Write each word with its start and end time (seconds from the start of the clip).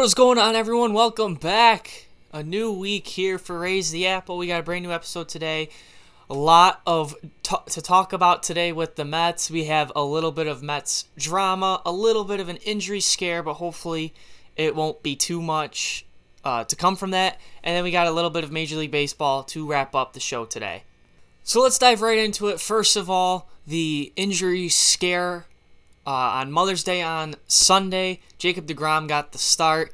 What 0.00 0.06
is 0.06 0.14
going 0.14 0.38
on, 0.38 0.56
everyone? 0.56 0.94
Welcome 0.94 1.34
back. 1.34 2.06
A 2.32 2.42
new 2.42 2.72
week 2.72 3.06
here 3.06 3.36
for 3.36 3.58
Raise 3.58 3.90
the 3.90 4.06
Apple. 4.06 4.38
We 4.38 4.46
got 4.46 4.60
a 4.60 4.62
brand 4.62 4.82
new 4.82 4.92
episode 4.92 5.28
today. 5.28 5.68
A 6.30 6.32
lot 6.32 6.80
of 6.86 7.14
t- 7.42 7.54
to 7.66 7.82
talk 7.82 8.14
about 8.14 8.42
today 8.42 8.72
with 8.72 8.96
the 8.96 9.04
Mets. 9.04 9.50
We 9.50 9.64
have 9.64 9.92
a 9.94 10.02
little 10.02 10.32
bit 10.32 10.46
of 10.46 10.62
Mets 10.62 11.04
drama, 11.18 11.82
a 11.84 11.92
little 11.92 12.24
bit 12.24 12.40
of 12.40 12.48
an 12.48 12.56
injury 12.64 13.00
scare, 13.00 13.42
but 13.42 13.54
hopefully 13.54 14.14
it 14.56 14.74
won't 14.74 15.02
be 15.02 15.16
too 15.16 15.42
much 15.42 16.06
uh, 16.46 16.64
to 16.64 16.74
come 16.76 16.96
from 16.96 17.10
that. 17.10 17.38
And 17.62 17.76
then 17.76 17.84
we 17.84 17.90
got 17.90 18.06
a 18.06 18.10
little 18.10 18.30
bit 18.30 18.42
of 18.42 18.50
Major 18.50 18.76
League 18.76 18.90
Baseball 18.90 19.42
to 19.44 19.68
wrap 19.68 19.94
up 19.94 20.14
the 20.14 20.18
show 20.20 20.46
today. 20.46 20.84
So 21.42 21.60
let's 21.60 21.78
dive 21.78 22.00
right 22.00 22.16
into 22.16 22.48
it. 22.48 22.58
First 22.58 22.96
of 22.96 23.10
all, 23.10 23.50
the 23.66 24.14
injury 24.16 24.70
scare 24.70 25.44
uh, 26.10 26.40
on 26.40 26.50
Mother's 26.50 26.82
Day 26.82 27.02
on 27.02 27.36
Sunday. 27.46 28.18
Jacob 28.36 28.66
DeGrom 28.66 29.06
got 29.06 29.30
the 29.30 29.38
start, 29.38 29.92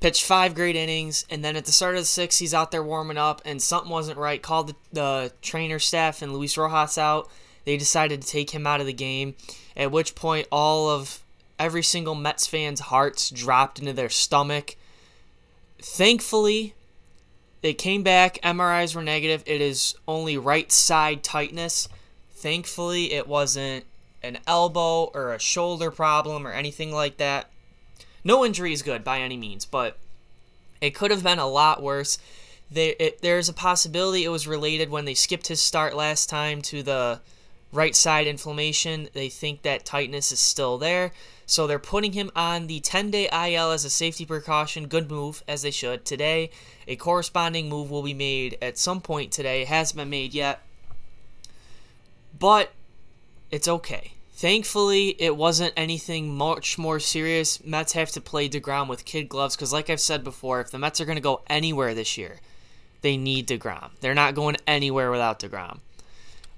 pitched 0.00 0.24
five 0.24 0.56
great 0.56 0.74
innings, 0.74 1.24
and 1.30 1.44
then 1.44 1.54
at 1.54 1.66
the 1.66 1.72
start 1.72 1.94
of 1.94 2.00
the 2.00 2.06
sixth, 2.06 2.40
he's 2.40 2.52
out 2.52 2.72
there 2.72 2.82
warming 2.82 3.16
up, 3.16 3.40
and 3.44 3.62
something 3.62 3.90
wasn't 3.90 4.18
right. 4.18 4.42
Called 4.42 4.68
the, 4.68 4.76
the 4.92 5.32
trainer 5.40 5.78
staff 5.78 6.20
and 6.20 6.32
Luis 6.32 6.58
Rojas 6.58 6.98
out. 6.98 7.30
They 7.64 7.76
decided 7.76 8.22
to 8.22 8.28
take 8.28 8.50
him 8.50 8.66
out 8.66 8.80
of 8.80 8.86
the 8.86 8.92
game, 8.92 9.36
at 9.76 9.92
which 9.92 10.16
point 10.16 10.48
all 10.50 10.90
of 10.90 11.20
every 11.60 11.84
single 11.84 12.16
Mets 12.16 12.48
fan's 12.48 12.80
hearts 12.80 13.30
dropped 13.30 13.78
into 13.78 13.92
their 13.92 14.10
stomach. 14.10 14.74
Thankfully, 15.80 16.74
it 17.62 17.74
came 17.74 18.02
back. 18.02 18.40
MRIs 18.42 18.96
were 18.96 19.02
negative. 19.02 19.44
It 19.46 19.60
is 19.60 19.94
only 20.08 20.36
right 20.36 20.72
side 20.72 21.22
tightness. 21.22 21.88
Thankfully, 22.32 23.12
it 23.12 23.28
wasn't 23.28 23.84
an 24.22 24.38
elbow 24.46 25.10
or 25.14 25.32
a 25.32 25.38
shoulder 25.38 25.90
problem 25.90 26.46
or 26.46 26.52
anything 26.52 26.92
like 26.92 27.16
that. 27.16 27.50
No 28.24 28.44
injury 28.44 28.72
is 28.72 28.82
good 28.82 29.02
by 29.02 29.20
any 29.20 29.36
means, 29.36 29.64
but 29.64 29.98
it 30.80 30.94
could 30.94 31.10
have 31.10 31.22
been 31.22 31.38
a 31.38 31.48
lot 31.48 31.82
worse. 31.82 32.18
There's 32.70 33.48
a 33.48 33.52
possibility 33.52 34.24
it 34.24 34.28
was 34.28 34.46
related 34.46 34.90
when 34.90 35.04
they 35.04 35.14
skipped 35.14 35.48
his 35.48 35.60
start 35.60 35.94
last 35.94 36.30
time 36.30 36.62
to 36.62 36.82
the 36.82 37.20
right 37.72 37.94
side 37.96 38.26
inflammation. 38.26 39.08
They 39.12 39.28
think 39.28 39.62
that 39.62 39.84
tightness 39.84 40.32
is 40.32 40.40
still 40.40 40.78
there. 40.78 41.12
So 41.44 41.66
they're 41.66 41.78
putting 41.78 42.12
him 42.12 42.30
on 42.34 42.66
the 42.68 42.80
10 42.80 43.10
day 43.10 43.28
IL 43.30 43.72
as 43.72 43.84
a 43.84 43.90
safety 43.90 44.24
precaution. 44.24 44.86
Good 44.86 45.10
move, 45.10 45.42
as 45.46 45.62
they 45.62 45.70
should. 45.70 46.04
Today, 46.04 46.50
a 46.88 46.96
corresponding 46.96 47.68
move 47.68 47.90
will 47.90 48.02
be 48.02 48.14
made 48.14 48.56
at 48.62 48.78
some 48.78 49.00
point 49.00 49.32
today. 49.32 49.62
It 49.62 49.68
hasn't 49.68 49.98
been 49.98 50.08
made 50.08 50.32
yet. 50.32 50.60
But 52.38 52.72
it's 53.52 53.68
okay. 53.68 54.14
Thankfully, 54.32 55.14
it 55.20 55.36
wasn't 55.36 55.74
anything 55.76 56.34
much 56.34 56.78
more 56.78 56.98
serious. 56.98 57.62
Mets 57.64 57.92
have 57.92 58.10
to 58.12 58.20
play 58.20 58.48
DeGrom 58.48 58.88
with 58.88 59.04
kid 59.04 59.28
gloves 59.28 59.54
because, 59.54 59.72
like 59.72 59.88
I've 59.88 60.00
said 60.00 60.24
before, 60.24 60.60
if 60.60 60.72
the 60.72 60.78
Mets 60.78 61.00
are 61.00 61.04
going 61.04 61.16
to 61.16 61.22
go 61.22 61.42
anywhere 61.46 61.94
this 61.94 62.18
year, 62.18 62.40
they 63.02 63.16
need 63.16 63.46
DeGrom. 63.46 63.90
They're 64.00 64.14
not 64.14 64.34
going 64.34 64.56
anywhere 64.66 65.10
without 65.12 65.38
DeGrom. 65.38 65.78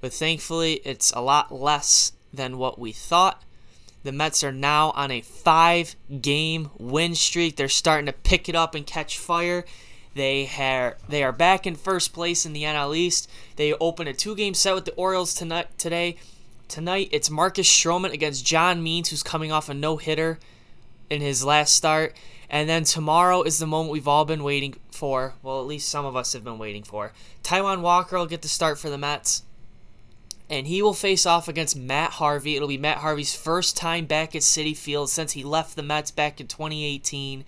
But 0.01 0.13
thankfully, 0.13 0.81
it's 0.85 1.11
a 1.11 1.21
lot 1.21 1.53
less 1.53 2.13
than 2.33 2.57
what 2.57 2.79
we 2.79 2.91
thought. 2.91 3.43
The 4.03 4.11
Mets 4.11 4.43
are 4.43 4.51
now 4.51 4.91
on 4.91 5.11
a 5.11 5.21
five 5.21 5.95
game 6.21 6.71
win 6.77 7.13
streak. 7.13 7.57
They're 7.57 7.67
starting 7.67 8.05
to 8.05 8.13
pick 8.13 8.47
it 8.47 8.55
up 8.55 8.73
and 8.73 8.85
catch 8.85 9.19
fire. 9.19 9.65
They 10.13 10.45
have 10.45 10.95
they 11.09 11.23
are 11.23 11.33
back 11.33 11.67
in 11.67 11.75
first 11.75 12.13
place 12.13 12.45
in 12.45 12.53
the 12.53 12.63
NL 12.63 12.95
East. 12.95 13.29
They 13.57 13.73
open 13.73 14.07
a 14.07 14.13
two 14.13 14.35
game 14.35 14.53
set 14.53 14.75
with 14.75 14.85
the 14.85 14.93
Orioles 14.93 15.33
tonight 15.33 15.77
today. 15.77 16.17
Tonight 16.67 17.09
it's 17.11 17.29
Marcus 17.29 17.67
Stroman 17.67 18.11
against 18.11 18.45
John 18.45 18.81
Means, 18.81 19.09
who's 19.09 19.23
coming 19.23 19.51
off 19.51 19.69
a 19.69 19.73
no 19.73 19.97
hitter 19.97 20.39
in 21.09 21.21
his 21.21 21.43
last 21.43 21.75
start. 21.75 22.15
And 22.49 22.67
then 22.67 22.83
tomorrow 22.83 23.43
is 23.43 23.59
the 23.59 23.67
moment 23.67 23.91
we've 23.91 24.07
all 24.07 24.25
been 24.25 24.43
waiting 24.43 24.75
for. 24.91 25.35
Well, 25.43 25.59
at 25.61 25.67
least 25.67 25.89
some 25.89 26.05
of 26.05 26.15
us 26.15 26.33
have 26.33 26.43
been 26.43 26.57
waiting 26.57 26.83
for. 26.83 27.13
Taijuan 27.43 27.81
Walker 27.81 28.17
will 28.17 28.25
get 28.25 28.41
the 28.41 28.47
start 28.47 28.79
for 28.79 28.89
the 28.89 28.97
Mets. 28.97 29.43
And 30.49 30.67
he 30.67 30.81
will 30.81 30.93
face 30.93 31.25
off 31.25 31.47
against 31.47 31.75
Matt 31.75 32.11
Harvey. 32.11 32.55
It'll 32.55 32.67
be 32.67 32.77
Matt 32.77 32.99
Harvey's 32.99 33.35
first 33.35 33.77
time 33.77 34.05
back 34.05 34.35
at 34.35 34.43
Citi 34.43 34.77
Field 34.77 35.09
since 35.09 35.31
he 35.31 35.43
left 35.43 35.75
the 35.75 35.83
Mets 35.83 36.11
back 36.11 36.39
in 36.39 36.47
2018. 36.47 37.45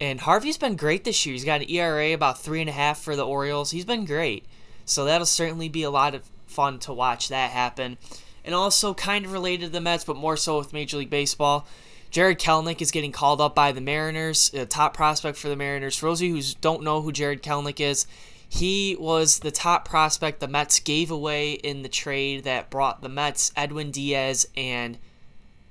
And 0.00 0.20
Harvey's 0.20 0.58
been 0.58 0.76
great 0.76 1.04
this 1.04 1.24
year. 1.24 1.34
He's 1.34 1.44
got 1.44 1.60
an 1.60 1.70
ERA 1.70 2.12
about 2.12 2.40
three 2.40 2.60
and 2.60 2.70
a 2.70 2.72
half 2.72 3.00
for 3.00 3.14
the 3.14 3.26
Orioles. 3.26 3.70
He's 3.70 3.84
been 3.84 4.06
great. 4.06 4.44
So 4.84 5.04
that'll 5.04 5.26
certainly 5.26 5.68
be 5.68 5.84
a 5.84 5.90
lot 5.90 6.14
of 6.16 6.28
fun 6.50 6.78
to 6.80 6.92
watch 6.92 7.28
that 7.28 7.50
happen. 7.50 7.98
And 8.44 8.54
also, 8.54 8.94
kind 8.94 9.24
of 9.24 9.32
related 9.32 9.66
to 9.66 9.72
the 9.72 9.80
Mets, 9.80 10.04
but 10.04 10.16
more 10.16 10.36
so 10.36 10.58
with 10.58 10.72
Major 10.72 10.96
League 10.96 11.10
Baseball, 11.10 11.66
Jared 12.10 12.38
Kelenic 12.38 12.80
is 12.80 12.90
getting 12.90 13.12
called 13.12 13.40
up 13.40 13.54
by 13.54 13.70
the 13.72 13.80
Mariners, 13.80 14.50
a 14.54 14.66
top 14.66 14.94
prospect 14.94 15.38
for 15.38 15.48
the 15.48 15.56
Mariners. 15.56 15.96
For 15.96 16.06
those 16.06 16.20
of 16.20 16.26
you 16.26 16.36
who 16.36 16.42
don't 16.60 16.82
know 16.82 17.02
who 17.02 17.12
Jared 17.12 17.42
Kelenic 17.42 17.80
is, 17.80 18.06
he 18.48 18.96
was 18.98 19.38
the 19.38 19.52
top 19.52 19.88
prospect 19.88 20.40
the 20.40 20.48
Mets 20.48 20.80
gave 20.80 21.10
away 21.10 21.52
in 21.52 21.82
the 21.82 21.88
trade 21.88 22.42
that 22.44 22.68
brought 22.68 23.00
the 23.00 23.08
Mets 23.08 23.52
Edwin 23.54 23.92
Diaz 23.92 24.48
and 24.56 24.98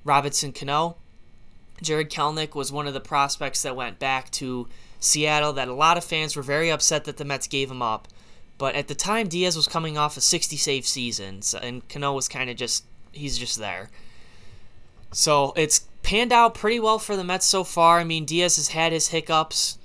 Robinson 0.05 0.53
Cano. 0.53 0.95
Jared 1.81 2.09
Kelenic 2.09 2.55
was 2.55 2.71
one 2.71 2.87
of 2.87 2.93
the 2.93 3.01
prospects 3.01 3.63
that 3.63 3.75
went 3.75 3.99
back 3.99 4.31
to 4.31 4.69
Seattle 5.01 5.53
that 5.53 5.67
a 5.67 5.73
lot 5.73 5.97
of 5.97 6.05
fans 6.05 6.37
were 6.37 6.41
very 6.41 6.71
upset 6.71 7.03
that 7.03 7.17
the 7.17 7.25
Mets 7.25 7.47
gave 7.47 7.69
him 7.69 7.81
up. 7.81 8.07
But 8.59 8.75
at 8.75 8.89
the 8.89 8.93
time, 8.93 9.29
Diaz 9.29 9.55
was 9.55 9.67
coming 9.67 9.97
off 9.97 10.17
a 10.17 10.21
60 10.21 10.57
save 10.57 10.85
season, 10.85 11.39
and 11.61 11.87
Cano 11.87 12.13
was 12.13 12.27
kind 12.27 12.49
of 12.49 12.57
just, 12.57 12.83
he's 13.13 13.37
just 13.37 13.57
there. 13.57 13.89
So 15.13 15.53
it's 15.55 15.87
panned 16.03 16.33
out 16.33 16.55
pretty 16.55 16.79
well 16.79 16.99
for 16.99 17.15
the 17.15 17.23
Mets 17.23 17.45
so 17.45 17.63
far. 17.63 17.99
I 17.99 18.03
mean, 18.03 18.25
Diaz 18.25 18.57
has 18.57 18.67
had 18.67 18.91
his 18.91 19.07
hiccups, 19.07 19.77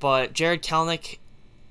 but 0.00 0.32
Jared 0.32 0.62
Kelenic, 0.62 1.18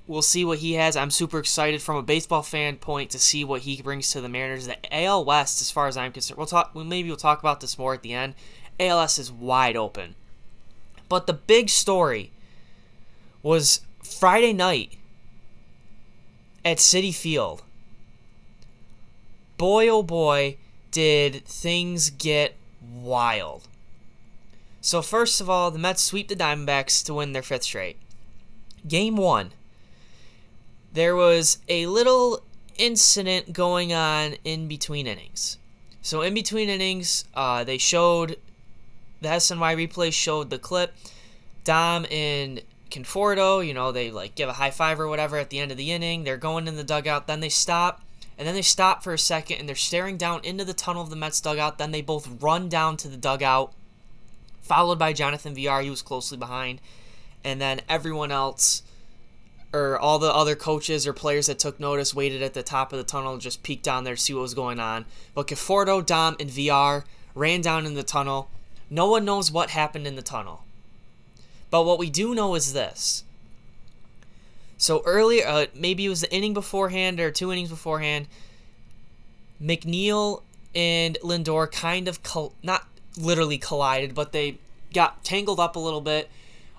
we'll 0.06 0.22
see 0.22 0.42
what 0.42 0.60
he 0.60 0.72
has. 0.72 0.96
I'm 0.96 1.10
super 1.10 1.38
excited 1.38 1.82
from 1.82 1.96
a 1.96 2.02
baseball 2.02 2.42
fan 2.42 2.78
point 2.78 3.10
to 3.10 3.18
see 3.18 3.44
what 3.44 3.60
he 3.60 3.82
brings 3.82 4.10
to 4.12 4.22
the 4.22 4.28
Mariners. 4.30 4.66
The 4.66 4.78
AL 4.90 5.26
West, 5.26 5.60
as 5.60 5.70
far 5.70 5.88
as 5.88 5.98
I'm 5.98 6.10
concerned, 6.10 6.38
we'll 6.38 6.46
talk. 6.46 6.74
Maybe 6.74 7.08
we'll 7.08 7.18
talk 7.18 7.40
about 7.40 7.60
this 7.60 7.78
more 7.78 7.92
at 7.92 8.02
the 8.02 8.14
end. 8.14 8.34
ALS 8.80 9.18
is 9.18 9.30
wide 9.30 9.76
open. 9.76 10.14
But 11.10 11.26
the 11.26 11.34
big 11.34 11.68
story 11.68 12.32
was 13.42 13.82
Friday 14.02 14.54
night 14.54 14.96
at 16.64 16.78
Citi 16.78 17.14
Field. 17.14 17.62
Boy, 19.56 19.88
oh 19.88 20.02
boy, 20.02 20.56
did 20.90 21.44
things 21.44 22.10
get 22.10 22.54
wild. 22.80 23.68
So, 24.80 25.02
first 25.02 25.40
of 25.40 25.50
all, 25.50 25.70
the 25.70 25.78
Mets 25.78 26.02
sweep 26.02 26.28
the 26.28 26.36
Diamondbacks 26.36 27.04
to 27.04 27.14
win 27.14 27.32
their 27.32 27.42
fifth 27.42 27.64
straight. 27.64 27.96
Game 28.88 29.16
one, 29.16 29.50
there 30.92 31.14
was 31.14 31.58
a 31.68 31.86
little 31.86 32.42
incident 32.78 33.52
going 33.52 33.92
on 33.92 34.36
in 34.42 34.68
between 34.68 35.06
innings. 35.06 35.58
So, 36.00 36.22
in 36.22 36.32
between 36.32 36.70
innings, 36.70 37.24
uh, 37.34 37.62
they 37.64 37.76
showed 37.76 38.38
the 39.20 39.28
SNY 39.28 39.88
replay 39.88 40.12
showed 40.12 40.48
the 40.48 40.58
clip. 40.58 40.94
Dom 41.64 42.06
and 42.10 42.62
Conforto, 42.90 43.66
you 43.66 43.72
know, 43.72 43.92
they 43.92 44.10
like 44.10 44.34
give 44.34 44.48
a 44.48 44.54
high 44.54 44.70
five 44.70 45.00
or 45.00 45.08
whatever 45.08 45.38
at 45.38 45.50
the 45.50 45.58
end 45.58 45.70
of 45.70 45.76
the 45.76 45.92
inning. 45.92 46.24
They're 46.24 46.36
going 46.36 46.68
in 46.68 46.76
the 46.76 46.84
dugout, 46.84 47.26
then 47.26 47.40
they 47.40 47.48
stop, 47.48 48.02
and 48.36 48.46
then 48.46 48.54
they 48.54 48.62
stop 48.62 49.02
for 49.02 49.12
a 49.12 49.18
second 49.18 49.58
and 49.58 49.68
they're 49.68 49.76
staring 49.76 50.16
down 50.16 50.40
into 50.44 50.64
the 50.64 50.74
tunnel 50.74 51.02
of 51.02 51.10
the 51.10 51.16
Mets 51.16 51.40
dugout. 51.40 51.78
Then 51.78 51.90
they 51.90 52.02
both 52.02 52.42
run 52.42 52.68
down 52.68 52.96
to 52.98 53.08
the 53.08 53.16
dugout, 53.16 53.72
followed 54.60 54.98
by 54.98 55.12
Jonathan 55.12 55.54
Villar, 55.54 55.82
He 55.82 55.90
was 55.90 56.02
closely 56.02 56.38
behind, 56.38 56.80
and 57.44 57.60
then 57.60 57.80
everyone 57.88 58.32
else, 58.32 58.82
or 59.72 59.98
all 59.98 60.18
the 60.18 60.34
other 60.34 60.56
coaches 60.56 61.06
or 61.06 61.12
players 61.12 61.46
that 61.46 61.58
took 61.58 61.78
notice, 61.78 62.14
waited 62.14 62.42
at 62.42 62.54
the 62.54 62.62
top 62.62 62.92
of 62.92 62.98
the 62.98 63.04
tunnel, 63.04 63.38
just 63.38 63.62
peeked 63.62 63.84
down 63.84 64.04
there 64.04 64.16
to 64.16 64.20
see 64.20 64.34
what 64.34 64.42
was 64.42 64.54
going 64.54 64.80
on. 64.80 65.06
But 65.34 65.46
Conforto, 65.46 66.04
Dom, 66.04 66.36
and 66.40 66.50
Villar 66.50 67.04
ran 67.34 67.60
down 67.60 67.86
in 67.86 67.94
the 67.94 68.02
tunnel. 68.02 68.50
No 68.90 69.08
one 69.08 69.24
knows 69.24 69.52
what 69.52 69.70
happened 69.70 70.06
in 70.06 70.16
the 70.16 70.22
tunnel. 70.22 70.64
But 71.70 71.84
what 71.84 71.98
we 71.98 72.10
do 72.10 72.34
know 72.34 72.54
is 72.54 72.72
this. 72.72 73.24
So 74.76 75.02
earlier, 75.04 75.46
uh, 75.46 75.66
maybe 75.74 76.06
it 76.06 76.08
was 76.08 76.22
the 76.22 76.34
inning 76.34 76.54
beforehand 76.54 77.20
or 77.20 77.30
two 77.30 77.52
innings 77.52 77.68
beforehand, 77.68 78.28
McNeil 79.62 80.42
and 80.74 81.18
Lindor 81.22 81.70
kind 81.70 82.08
of 82.08 82.18
not 82.62 82.86
literally 83.18 83.58
collided, 83.58 84.14
but 84.14 84.32
they 84.32 84.58
got 84.94 85.22
tangled 85.22 85.60
up 85.60 85.76
a 85.76 85.80
little 85.80 86.00
bit. 86.00 86.30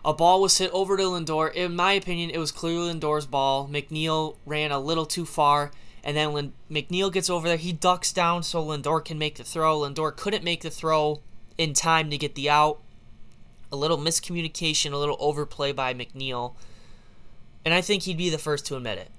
A 0.04 0.14
ball 0.14 0.42
was 0.42 0.58
hit 0.58 0.72
over 0.72 0.98
to 0.98 1.04
Lindor. 1.04 1.54
In 1.54 1.76
my 1.76 1.94
opinion, 1.94 2.32
it 2.32 2.40
was 2.40 2.52
clearly 2.52 2.92
Lindor's 2.92 3.28
ball. 3.28 3.68
McNeil 3.68 4.36
ran 4.48 4.72
a 4.72 4.80
little 4.80 5.06
too 5.06 5.26
far, 5.26 5.72
and 6.04 6.18
then 6.18 6.34
when 6.34 6.54
McNeil 6.72 7.14
gets 7.14 7.30
over 7.30 7.48
there, 7.48 7.58
he 7.58 7.72
ducks 7.72 8.12
down 8.12 8.42
so 8.42 8.66
Lindor 8.66 9.06
can 9.06 9.20
make 9.20 9.36
the 9.36 9.44
throw. 9.44 9.82
Lindor 9.82 10.16
couldn't 10.16 10.44
make 10.44 10.62
the 10.62 10.72
throw 10.72 11.20
in 11.58 11.74
time 11.74 12.10
to 12.10 12.18
get 12.18 12.34
the 12.34 12.50
out 12.50 12.80
a 13.72 13.76
little 13.76 13.98
miscommunication, 13.98 14.92
a 14.92 14.98
little 14.98 15.18
overplay 15.20 15.72
by 15.72 15.94
McNeil. 15.94 16.56
And 17.64 17.74
I 17.74 17.82
think 17.82 18.04
he'd 18.04 18.18
be 18.18 18.30
the 18.30 18.38
first 18.38 18.66
to 18.68 18.76
admit 18.76 18.98
it. 18.98 19.10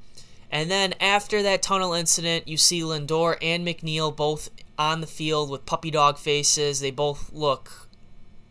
And 0.51 0.71
then 0.71 0.95
after 1.01 1.43
that 1.43 1.63
tunnel 1.63 1.95
incident, 1.95 2.47
you 2.47 2.59
see 2.59 2.81
Lindor 2.81 3.39
and 3.41 3.67
McNeil 3.67 4.15
both 4.15 4.51
on 4.79 5.01
the 5.01 5.07
field 5.07 5.49
with 5.49 5.65
puppy 5.65 5.91
dog 5.91 6.19
faces. 6.19 6.81
They 6.81 6.91
both 6.91 7.33
look 7.33 7.89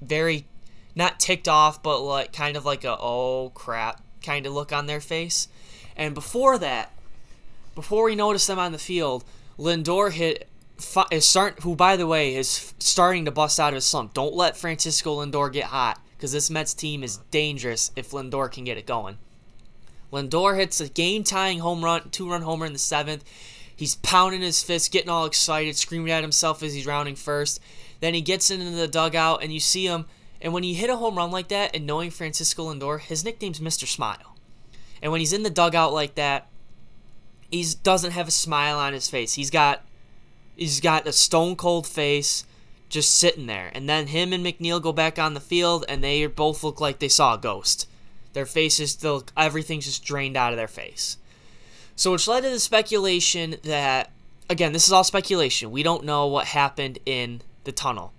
very 0.02 0.48
not 0.96 1.20
ticked 1.20 1.48
off, 1.48 1.82
but 1.84 2.02
like 2.02 2.34
kind 2.34 2.58
of 2.58 2.66
like 2.66 2.84
a 2.84 2.98
oh 3.00 3.52
crap 3.54 4.02
kind 4.24 4.46
of 4.46 4.54
look 4.54 4.74
on 4.74 4.88
their 4.88 5.00
face. 5.00 5.48
And 5.96 6.16
before 6.16 6.58
that, 6.58 6.92
before 7.76 8.06
we 8.06 8.16
noticed 8.16 8.48
them 8.48 8.60
on 8.60 8.72
the 8.72 8.78
field, 8.78 9.24
Lindor 9.58 10.12
hit 10.12 10.48
is 11.12 11.26
start 11.26 11.60
who 11.62 11.76
by 11.76 11.96
the 11.96 12.08
way 12.08 12.36
is 12.36 12.74
starting 12.80 13.26
to 13.26 13.32
bust 13.32 13.60
out 13.60 13.70
of 13.70 13.76
his 13.76 13.86
slump. 13.86 14.14
Don't 14.14 14.34
let 14.34 14.58
Francisco 14.58 15.24
Lindor 15.24 15.52
get 15.52 15.66
hot 15.66 16.02
because 16.18 16.32
this 16.32 16.50
Mets 16.50 16.74
team 16.74 17.04
is 17.04 17.18
dangerous 17.32 17.92
if 17.96 18.12
Lindor 18.12 18.52
can 18.52 18.64
get 18.64 18.78
it 18.78 18.86
going. 18.86 19.18
Lindor 20.12 20.58
hits 20.58 20.82
a 20.82 20.90
game-tying 20.90 21.60
home 21.60 21.84
run, 21.84 22.10
two-run 22.10 22.42
homer 22.42 22.66
in 22.66 22.74
the 22.74 22.80
seventh. 22.80 23.24
He's 23.74 23.96
pounding 23.96 24.42
his 24.42 24.62
fist, 24.62 24.92
getting 24.92 25.10
all 25.10 25.26
excited, 25.26 25.76
screaming 25.78 26.12
at 26.12 26.22
himself 26.22 26.62
as 26.62 26.74
he's 26.74 26.86
rounding 26.86 27.16
first. 27.16 27.60
Then 28.02 28.14
he 28.14 28.22
gets 28.22 28.52
into 28.52 28.70
the 28.72 28.88
dugout, 28.88 29.42
and 29.42 29.54
you 29.54 29.60
see 29.60 29.86
him. 29.88 30.06
And 30.42 30.54
when 30.54 30.64
you 30.64 30.76
hit 30.76 30.90
a 30.90 30.98
home 30.98 31.16
run 31.16 31.32
like 31.32 31.48
that, 31.48 31.76
and 31.76 31.88
knowing 31.88 32.12
Francisco 32.12 32.72
Lindor, 32.72 33.00
his 33.00 33.24
nickname's 33.24 33.60
Mr. 33.60 33.88
Smile. 33.88 34.36
And 35.02 35.12
when 35.12 35.22
he's 35.22 35.34
in 35.34 35.44
the 35.44 35.50
dugout 35.50 35.94
like 35.94 36.16
that, 36.16 36.48
he 37.50 37.66
doesn't 37.82 38.12
have 38.12 38.28
a 38.28 38.32
smile 38.32 38.78
on 38.78 38.94
his 38.94 39.10
face. 39.10 39.34
He's 39.34 39.50
got 39.50 39.84
he's 40.56 40.80
got 40.80 41.08
a 41.08 41.14
stone 41.14 41.56
cold 41.56 41.88
face 41.88 42.46
just 42.90 43.14
sitting 43.14 43.48
there. 43.48 43.72
And 43.74 43.88
then 43.90 44.08
him 44.08 44.34
and 44.34 44.46
McNeil 44.46 44.82
go 44.82 44.92
back 44.92 45.18
on 45.18 45.34
the 45.34 45.40
field 45.40 45.86
and 45.88 46.04
they 46.04 46.26
both 46.28 46.64
look 46.64 46.80
like 46.80 47.00
they 47.00 47.08
saw 47.08 47.36
a 47.36 47.38
ghost. 47.38 47.88
Their 48.34 48.46
faces 48.46 48.92
still 48.92 49.24
everything's 49.36 49.86
just 49.86 50.04
drained 50.04 50.38
out 50.38 50.54
of 50.54 50.58
their 50.58 50.68
face. 50.68 51.18
So 51.96 52.12
which 52.12 52.28
led 52.28 52.44
to 52.44 52.50
the 52.50 52.60
speculation 52.60 53.58
that 53.64 54.12
again, 54.50 54.74
this 54.74 54.86
is 54.86 54.92
all 54.92 55.04
speculation. 55.04 55.72
We 55.72 55.84
don't 55.84 56.04
know 56.04 56.28
what 56.28 56.48
happened 56.48 57.00
in 57.06 57.42
the 57.64 57.72
tunnel. 57.72 58.14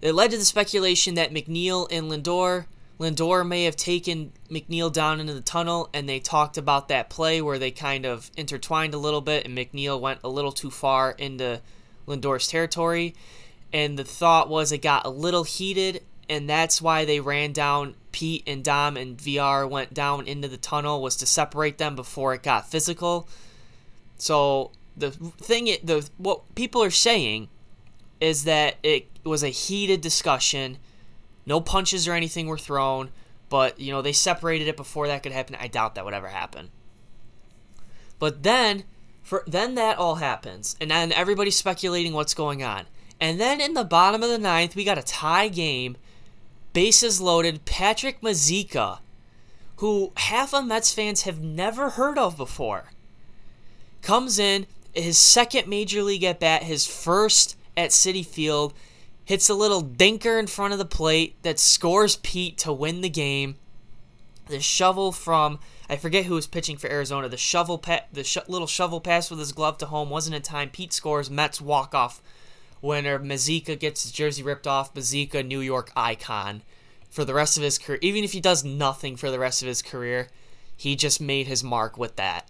It 0.00 0.14
led 0.14 0.32
to 0.32 0.38
the 0.38 0.44
speculation 0.44 1.14
that 1.14 1.32
McNeil 1.32 1.86
and 1.90 2.10
Lindor 2.10 2.66
Lindor 3.02 3.44
may 3.44 3.64
have 3.64 3.74
taken 3.74 4.30
McNeil 4.48 4.92
down 4.92 5.18
into 5.18 5.34
the 5.34 5.40
tunnel, 5.40 5.90
and 5.92 6.08
they 6.08 6.20
talked 6.20 6.56
about 6.56 6.86
that 6.86 7.10
play 7.10 7.42
where 7.42 7.58
they 7.58 7.72
kind 7.72 8.06
of 8.06 8.30
intertwined 8.36 8.94
a 8.94 8.98
little 8.98 9.20
bit, 9.20 9.44
and 9.44 9.58
McNeil 9.58 10.00
went 10.00 10.20
a 10.22 10.28
little 10.28 10.52
too 10.52 10.70
far 10.70 11.10
into 11.10 11.60
Lindor's 12.06 12.46
territory. 12.46 13.16
And 13.72 13.98
the 13.98 14.04
thought 14.04 14.48
was 14.48 14.70
it 14.70 14.82
got 14.82 15.04
a 15.04 15.10
little 15.10 15.42
heated, 15.42 16.04
and 16.28 16.48
that's 16.48 16.80
why 16.80 17.04
they 17.04 17.18
ran 17.18 17.52
down 17.52 17.96
Pete 18.12 18.44
and 18.46 18.62
Dom 18.62 18.96
and 18.96 19.20
Villar 19.20 19.66
went 19.66 19.92
down 19.92 20.28
into 20.28 20.46
the 20.46 20.56
tunnel 20.56 21.02
was 21.02 21.16
to 21.16 21.26
separate 21.26 21.78
them 21.78 21.96
before 21.96 22.34
it 22.34 22.44
got 22.44 22.70
physical. 22.70 23.26
So 24.16 24.70
the 24.96 25.10
thing, 25.10 25.64
the 25.82 26.08
what 26.18 26.54
people 26.54 26.84
are 26.84 26.90
saying 26.90 27.48
is 28.20 28.44
that 28.44 28.76
it 28.84 29.08
was 29.24 29.42
a 29.42 29.48
heated 29.48 30.00
discussion 30.02 30.78
no 31.46 31.60
punches 31.60 32.06
or 32.06 32.12
anything 32.12 32.46
were 32.46 32.58
thrown, 32.58 33.10
but 33.48 33.78
you 33.80 33.92
know 33.92 34.02
they 34.02 34.12
separated 34.12 34.68
it 34.68 34.76
before 34.76 35.06
that 35.08 35.22
could 35.22 35.32
happen. 35.32 35.56
I 35.58 35.68
doubt 35.68 35.94
that 35.94 36.04
would 36.04 36.14
ever 36.14 36.28
happen. 36.28 36.70
But 38.18 38.42
then, 38.42 38.84
for 39.22 39.42
then 39.46 39.74
that 39.74 39.98
all 39.98 40.16
happens, 40.16 40.76
and 40.80 40.90
then 40.90 41.12
everybody's 41.12 41.56
speculating 41.56 42.12
what's 42.12 42.34
going 42.34 42.62
on. 42.62 42.86
And 43.20 43.40
then 43.40 43.60
in 43.60 43.74
the 43.74 43.84
bottom 43.84 44.22
of 44.22 44.30
the 44.30 44.38
ninth, 44.38 44.74
we 44.74 44.84
got 44.84 44.98
a 44.98 45.02
tie 45.02 45.48
game, 45.48 45.96
bases 46.72 47.20
loaded. 47.20 47.64
Patrick 47.64 48.20
Mazeika, 48.20 48.98
who 49.76 50.12
half 50.16 50.52
of 50.52 50.66
Mets 50.66 50.92
fans 50.92 51.22
have 51.22 51.40
never 51.40 51.90
heard 51.90 52.18
of 52.18 52.36
before, 52.36 52.90
comes 54.00 54.38
in 54.38 54.66
his 54.92 55.18
second 55.18 55.68
major 55.68 56.02
league 56.02 56.24
at 56.24 56.40
bat, 56.40 56.64
his 56.64 56.86
first 56.86 57.56
at 57.76 57.90
Citi 57.90 58.24
Field 58.24 58.74
hits 59.24 59.48
a 59.48 59.54
little 59.54 59.82
dinker 59.82 60.38
in 60.38 60.46
front 60.46 60.72
of 60.72 60.78
the 60.78 60.84
plate 60.84 61.40
that 61.42 61.58
scores 61.58 62.16
Pete 62.16 62.58
to 62.58 62.72
win 62.72 63.00
the 63.00 63.08
game. 63.08 63.56
The 64.46 64.60
shovel 64.60 65.12
from 65.12 65.60
I 65.88 65.96
forget 65.96 66.24
who 66.24 66.34
was 66.34 66.46
pitching 66.46 66.78
for 66.78 66.90
Arizona. 66.90 67.28
The 67.28 67.36
shovel 67.36 67.78
pa- 67.78 68.04
the 68.12 68.42
little 68.48 68.66
shovel 68.66 69.00
pass 69.00 69.30
with 69.30 69.38
his 69.38 69.52
glove 69.52 69.78
to 69.78 69.86
home 69.86 70.10
wasn't 70.10 70.36
in 70.36 70.42
time. 70.42 70.70
Pete 70.70 70.92
scores. 70.92 71.30
Mets 71.30 71.60
walk 71.60 71.94
off 71.94 72.22
winner. 72.80 73.18
Mazeika 73.18 73.78
gets 73.78 74.02
his 74.02 74.12
jersey 74.12 74.42
ripped 74.42 74.66
off. 74.66 74.94
Mazeika, 74.94 75.46
New 75.46 75.60
York 75.60 75.92
icon 75.94 76.62
for 77.10 77.24
the 77.24 77.34
rest 77.34 77.56
of 77.56 77.62
his 77.62 77.78
career. 77.78 77.98
Even 78.00 78.24
if 78.24 78.32
he 78.32 78.40
does 78.40 78.64
nothing 78.64 79.16
for 79.16 79.30
the 79.30 79.38
rest 79.38 79.60
of 79.60 79.68
his 79.68 79.82
career, 79.82 80.28
he 80.74 80.96
just 80.96 81.20
made 81.20 81.46
his 81.46 81.62
mark 81.62 81.98
with 81.98 82.16
that. 82.16 82.48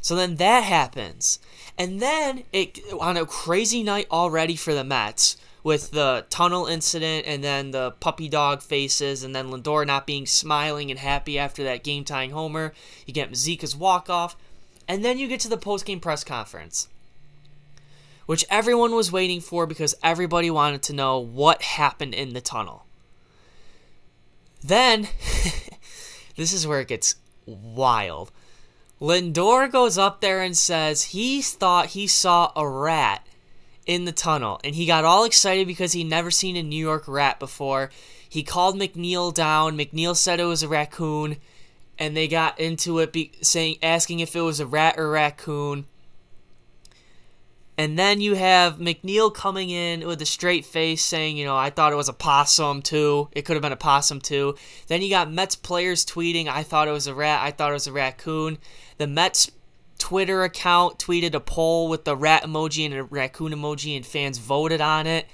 So 0.00 0.16
then 0.16 0.36
that 0.36 0.64
happens. 0.64 1.38
And 1.78 2.00
then 2.00 2.42
it 2.52 2.80
on 3.00 3.16
a 3.16 3.24
crazy 3.24 3.82
night 3.82 4.06
already 4.10 4.56
for 4.56 4.74
the 4.74 4.84
Mets 4.84 5.36
with 5.64 5.90
the 5.92 6.26
tunnel 6.28 6.66
incident 6.66 7.26
and 7.26 7.42
then 7.42 7.70
the 7.70 7.90
puppy 7.92 8.28
dog 8.28 8.62
faces 8.62 9.24
and 9.24 9.34
then 9.34 9.48
Lindor 9.48 9.86
not 9.86 10.06
being 10.06 10.26
smiling 10.26 10.90
and 10.90 11.00
happy 11.00 11.38
after 11.38 11.64
that 11.64 11.82
game 11.82 12.04
tying 12.04 12.30
homer. 12.30 12.74
You 13.06 13.14
get 13.14 13.32
Mazeika's 13.32 13.74
walk 13.74 14.08
off. 14.08 14.36
And 14.86 15.02
then 15.02 15.18
you 15.18 15.26
get 15.26 15.40
to 15.40 15.48
the 15.48 15.56
post 15.56 15.86
game 15.86 15.98
press 15.98 16.22
conference, 16.22 16.88
which 18.26 18.44
everyone 18.50 18.94
was 18.94 19.10
waiting 19.10 19.40
for 19.40 19.66
because 19.66 19.94
everybody 20.02 20.50
wanted 20.50 20.82
to 20.82 20.92
know 20.92 21.18
what 21.18 21.62
happened 21.62 22.12
in 22.12 22.34
the 22.34 22.42
tunnel. 22.42 22.84
Then, 24.62 25.08
this 26.36 26.52
is 26.52 26.66
where 26.66 26.80
it 26.80 26.88
gets 26.88 27.14
wild. 27.46 28.30
Lindor 29.00 29.72
goes 29.72 29.96
up 29.96 30.20
there 30.20 30.42
and 30.42 30.54
says 30.54 31.04
he 31.04 31.40
thought 31.40 31.88
he 31.88 32.06
saw 32.06 32.52
a 32.54 32.68
rat 32.68 33.26
in 33.86 34.04
the 34.04 34.12
tunnel, 34.12 34.60
and 34.64 34.74
he 34.74 34.86
got 34.86 35.04
all 35.04 35.24
excited 35.24 35.66
because 35.66 35.92
he'd 35.92 36.04
never 36.04 36.30
seen 36.30 36.56
a 36.56 36.62
New 36.62 36.76
York 36.76 37.04
rat 37.06 37.38
before. 37.38 37.90
He 38.28 38.42
called 38.42 38.76
McNeil 38.76 39.32
down. 39.32 39.76
McNeil 39.76 40.16
said 40.16 40.40
it 40.40 40.44
was 40.44 40.62
a 40.62 40.68
raccoon, 40.68 41.36
and 41.98 42.16
they 42.16 42.28
got 42.28 42.58
into 42.58 42.98
it, 42.98 43.12
be, 43.12 43.32
saying 43.42 43.78
asking 43.82 44.20
if 44.20 44.34
it 44.34 44.40
was 44.40 44.60
a 44.60 44.66
rat 44.66 44.98
or 44.98 45.10
raccoon. 45.10 45.86
And 47.76 47.98
then 47.98 48.20
you 48.20 48.34
have 48.34 48.78
McNeil 48.78 49.34
coming 49.34 49.68
in 49.70 50.06
with 50.06 50.22
a 50.22 50.26
straight 50.26 50.64
face 50.64 51.04
saying, 51.04 51.36
you 51.36 51.44
know, 51.44 51.56
I 51.56 51.70
thought 51.70 51.92
it 51.92 51.96
was 51.96 52.08
a 52.08 52.12
possum 52.12 52.82
too. 52.82 53.28
It 53.32 53.42
could 53.42 53.56
have 53.56 53.62
been 53.62 53.72
a 53.72 53.76
possum 53.76 54.20
too. 54.20 54.54
Then 54.86 55.02
you 55.02 55.10
got 55.10 55.30
Mets 55.30 55.56
players 55.56 56.06
tweeting, 56.06 56.46
I 56.46 56.62
thought 56.62 56.86
it 56.86 56.92
was 56.92 57.08
a 57.08 57.14
rat. 57.14 57.42
I 57.42 57.50
thought 57.50 57.70
it 57.70 57.74
was 57.74 57.88
a 57.88 57.92
raccoon. 57.92 58.58
The 58.98 59.08
Mets 59.08 59.50
Twitter 59.98 60.42
account 60.42 60.98
tweeted 60.98 61.34
a 61.34 61.40
poll 61.40 61.88
with 61.88 62.04
the 62.04 62.16
rat 62.16 62.42
emoji 62.42 62.84
and 62.84 62.94
a 62.94 63.04
raccoon 63.04 63.52
emoji, 63.52 63.96
and 63.96 64.04
fans 64.04 64.38
voted 64.38 64.80
on 64.80 65.06
it. 65.06 65.26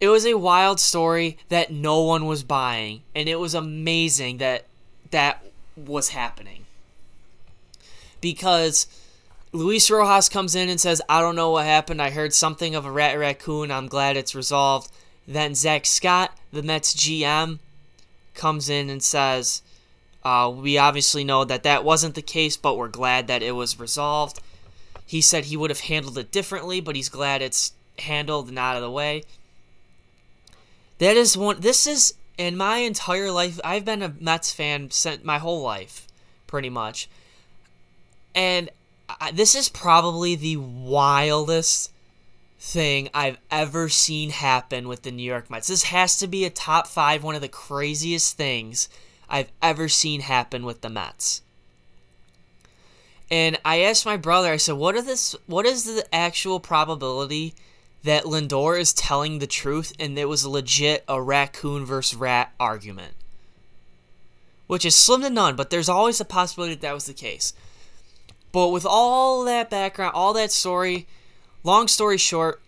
It 0.00 0.08
was 0.08 0.26
a 0.26 0.34
wild 0.34 0.80
story 0.80 1.38
that 1.48 1.72
no 1.72 2.02
one 2.02 2.26
was 2.26 2.42
buying, 2.42 3.02
and 3.14 3.28
it 3.28 3.36
was 3.36 3.54
amazing 3.54 4.38
that 4.38 4.66
that 5.10 5.44
was 5.76 6.10
happening. 6.10 6.66
Because 8.20 8.86
Luis 9.52 9.88
Rojas 9.88 10.28
comes 10.28 10.54
in 10.54 10.68
and 10.68 10.80
says, 10.80 11.00
I 11.08 11.20
don't 11.20 11.36
know 11.36 11.50
what 11.50 11.64
happened. 11.64 12.02
I 12.02 12.10
heard 12.10 12.34
something 12.34 12.74
of 12.74 12.84
a 12.84 12.90
rat 12.90 13.18
raccoon. 13.18 13.70
I'm 13.70 13.86
glad 13.86 14.16
it's 14.16 14.34
resolved. 14.34 14.90
Then 15.28 15.54
Zack 15.54 15.86
Scott, 15.86 16.36
the 16.52 16.62
Mets 16.62 16.94
GM, 16.94 17.60
comes 18.34 18.68
in 18.68 18.90
and 18.90 19.02
says, 19.02 19.62
uh, 20.24 20.52
we 20.54 20.78
obviously 20.78 21.22
know 21.22 21.44
that 21.44 21.64
that 21.64 21.84
wasn't 21.84 22.14
the 22.14 22.22
case, 22.22 22.56
but 22.56 22.76
we're 22.76 22.88
glad 22.88 23.26
that 23.26 23.42
it 23.42 23.52
was 23.52 23.78
resolved. 23.78 24.40
He 25.06 25.20
said 25.20 25.44
he 25.44 25.56
would 25.56 25.70
have 25.70 25.80
handled 25.80 26.16
it 26.16 26.32
differently, 26.32 26.80
but 26.80 26.96
he's 26.96 27.10
glad 27.10 27.42
it's 27.42 27.72
handled 27.98 28.48
and 28.48 28.58
out 28.58 28.76
of 28.76 28.82
the 28.82 28.90
way. 28.90 29.24
That 30.98 31.16
is 31.16 31.36
one. 31.36 31.60
This 31.60 31.86
is 31.86 32.14
in 32.38 32.56
my 32.56 32.78
entire 32.78 33.30
life. 33.30 33.60
I've 33.62 33.84
been 33.84 34.02
a 34.02 34.14
Mets 34.18 34.52
fan 34.52 34.90
since 34.90 35.22
my 35.22 35.38
whole 35.38 35.62
life, 35.62 36.06
pretty 36.46 36.70
much. 36.70 37.08
And 38.34 38.70
I, 39.20 39.30
this 39.30 39.54
is 39.54 39.68
probably 39.68 40.34
the 40.34 40.56
wildest 40.56 41.92
thing 42.58 43.10
I've 43.12 43.38
ever 43.50 43.90
seen 43.90 44.30
happen 44.30 44.88
with 44.88 45.02
the 45.02 45.10
New 45.10 45.22
York 45.22 45.50
Mets. 45.50 45.68
This 45.68 45.84
has 45.84 46.16
to 46.16 46.26
be 46.26 46.46
a 46.46 46.50
top 46.50 46.86
five, 46.86 47.22
one 47.22 47.34
of 47.34 47.42
the 47.42 47.48
craziest 47.48 48.38
things 48.38 48.88
I've 49.34 49.50
ever 49.60 49.88
seen 49.88 50.20
happen 50.20 50.64
with 50.64 50.80
the 50.80 50.88
Mets. 50.88 51.42
And 53.28 53.58
I 53.64 53.80
asked 53.80 54.06
my 54.06 54.16
brother, 54.16 54.52
I 54.52 54.58
said, 54.58 54.76
"What 54.76 54.94
are 54.94 55.02
this? 55.02 55.34
What 55.46 55.66
is 55.66 55.86
the 55.86 56.06
actual 56.14 56.60
probability 56.60 57.56
that 58.04 58.26
Lindor 58.26 58.78
is 58.78 58.92
telling 58.92 59.40
the 59.40 59.48
truth 59.48 59.92
and 59.98 60.16
it 60.16 60.26
was 60.26 60.46
legit 60.46 61.02
a 61.08 61.20
raccoon 61.20 61.84
versus 61.84 62.16
rat 62.16 62.52
argument?" 62.60 63.14
Which 64.68 64.84
is 64.84 64.94
slim 64.94 65.22
to 65.22 65.30
none, 65.30 65.56
but 65.56 65.68
there's 65.68 65.88
always 65.88 66.20
a 66.20 66.24
possibility 66.24 66.74
that 66.74 66.82
that 66.82 66.94
was 66.94 67.06
the 67.06 67.12
case. 67.12 67.54
But 68.52 68.68
with 68.68 68.86
all 68.86 69.42
that 69.46 69.68
background, 69.68 70.14
all 70.14 70.32
that 70.34 70.52
story, 70.52 71.08
long 71.64 71.88
story 71.88 72.18
short, 72.18 72.62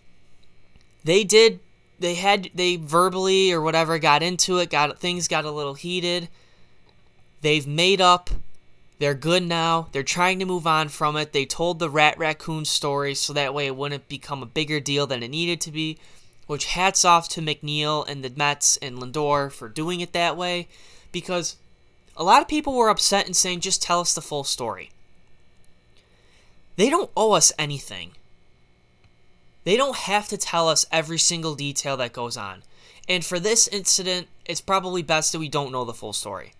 they 1.05 1.23
did 1.23 1.61
they 1.97 2.15
had 2.15 2.49
they 2.53 2.75
verbally 2.75 3.53
or 3.53 3.61
whatever 3.61 3.99
got 3.99 4.21
into 4.21 4.57
it, 4.57 4.69
got 4.69 4.99
things 4.99 5.29
got 5.29 5.45
a 5.45 5.51
little 5.51 5.75
heated. 5.75 6.27
They've 7.41 7.67
made 7.67 8.01
up. 8.01 8.29
They're 8.99 9.13
good 9.13 9.43
now. 9.43 9.89
They're 9.91 10.01
trying 10.01 10.39
to 10.39 10.45
move 10.45 10.65
on 10.65 10.89
from 10.89 11.15
it. 11.17 11.31
They 11.31 11.45
told 11.45 11.77
the 11.79 11.89
rat 11.89 12.17
raccoon 12.17 12.65
story 12.65 13.13
so 13.13 13.31
that 13.33 13.53
way 13.53 13.67
it 13.67 13.75
wouldn't 13.75 14.09
become 14.09 14.41
a 14.41 14.47
bigger 14.47 14.79
deal 14.79 15.05
than 15.05 15.21
it 15.21 15.29
needed 15.29 15.61
to 15.61 15.71
be. 15.71 15.99
which 16.47 16.65
hats 16.67 17.05
off 17.05 17.27
to 17.29 17.41
McNeil 17.41 18.07
and 18.07 18.23
the 18.23 18.31
Mets 18.35 18.77
and 18.77 18.97
Lindor 18.97 19.51
for 19.51 19.69
doing 19.69 19.99
it 19.99 20.13
that 20.13 20.37
way 20.37 20.67
because 21.11 21.57
a 22.15 22.23
lot 22.23 22.41
of 22.41 22.47
people 22.47 22.73
were 22.75 22.89
upset 22.89 23.25
and 23.27 23.35
saying, 23.35 23.59
just 23.59 23.81
tell 23.81 23.99
us 23.99 24.15
the 24.15 24.21
full 24.21 24.45
story. 24.45 24.89
They 26.77 26.89
don't 26.89 27.11
owe 27.15 27.33
us 27.33 27.51
anything. 27.59 28.11
They 29.65 29.75
don't 29.75 29.97
have 29.97 30.29
to 30.29 30.37
tell 30.37 30.69
us 30.69 30.85
every 30.91 31.19
single 31.19 31.53
detail 31.53 31.97
that 31.97 32.13
goes 32.13 32.37
on. 32.37 32.63
And 33.09 33.23
for 33.25 33.39
this 33.39 33.67
incident, 33.67 34.27
it's 34.45 34.61
probably 34.61 35.01
best 35.03 35.33
that 35.33 35.39
we 35.39 35.49
don't 35.49 35.71
know 35.71 35.83
the 35.83 35.93
full 35.93 36.13
story. 36.13 36.53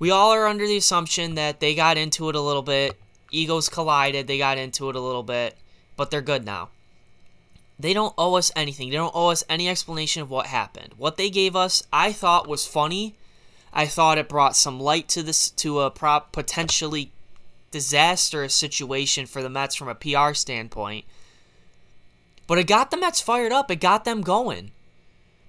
We 0.00 0.10
all 0.10 0.32
are 0.32 0.48
under 0.48 0.66
the 0.66 0.78
assumption 0.78 1.36
that 1.36 1.60
they 1.60 1.76
got 1.76 1.96
into 1.96 2.28
it 2.30 2.34
a 2.34 2.40
little 2.40 2.62
bit, 2.62 2.98
egos 3.30 3.68
collided, 3.68 4.26
they 4.26 4.38
got 4.38 4.58
into 4.58 4.88
it 4.88 4.96
a 4.96 5.00
little 5.00 5.22
bit, 5.22 5.56
but 5.96 6.10
they're 6.10 6.22
good 6.22 6.44
now. 6.44 6.70
They 7.78 7.94
don't 7.94 8.14
owe 8.18 8.34
us 8.34 8.50
anything. 8.56 8.90
They 8.90 8.96
don't 8.96 9.14
owe 9.14 9.28
us 9.28 9.44
any 9.48 9.68
explanation 9.68 10.20
of 10.20 10.30
what 10.30 10.46
happened. 10.46 10.94
What 10.98 11.16
they 11.16 11.30
gave 11.30 11.56
us, 11.56 11.82
I 11.92 12.12
thought 12.12 12.48
was 12.48 12.66
funny. 12.66 13.14
I 13.72 13.86
thought 13.86 14.18
it 14.18 14.28
brought 14.28 14.56
some 14.56 14.80
light 14.80 15.08
to 15.10 15.22
this 15.22 15.50
to 15.50 15.80
a 15.80 15.90
prop 15.90 16.32
potentially 16.32 17.12
disastrous 17.70 18.54
situation 18.54 19.26
for 19.26 19.42
the 19.42 19.48
Mets 19.48 19.74
from 19.74 19.88
a 19.88 19.94
PR 19.94 20.34
standpoint. 20.34 21.04
But 22.46 22.58
it 22.58 22.66
got 22.66 22.90
the 22.90 22.96
Mets 22.96 23.20
fired 23.20 23.52
up. 23.52 23.70
It 23.70 23.76
got 23.76 24.04
them 24.04 24.22
going. 24.22 24.72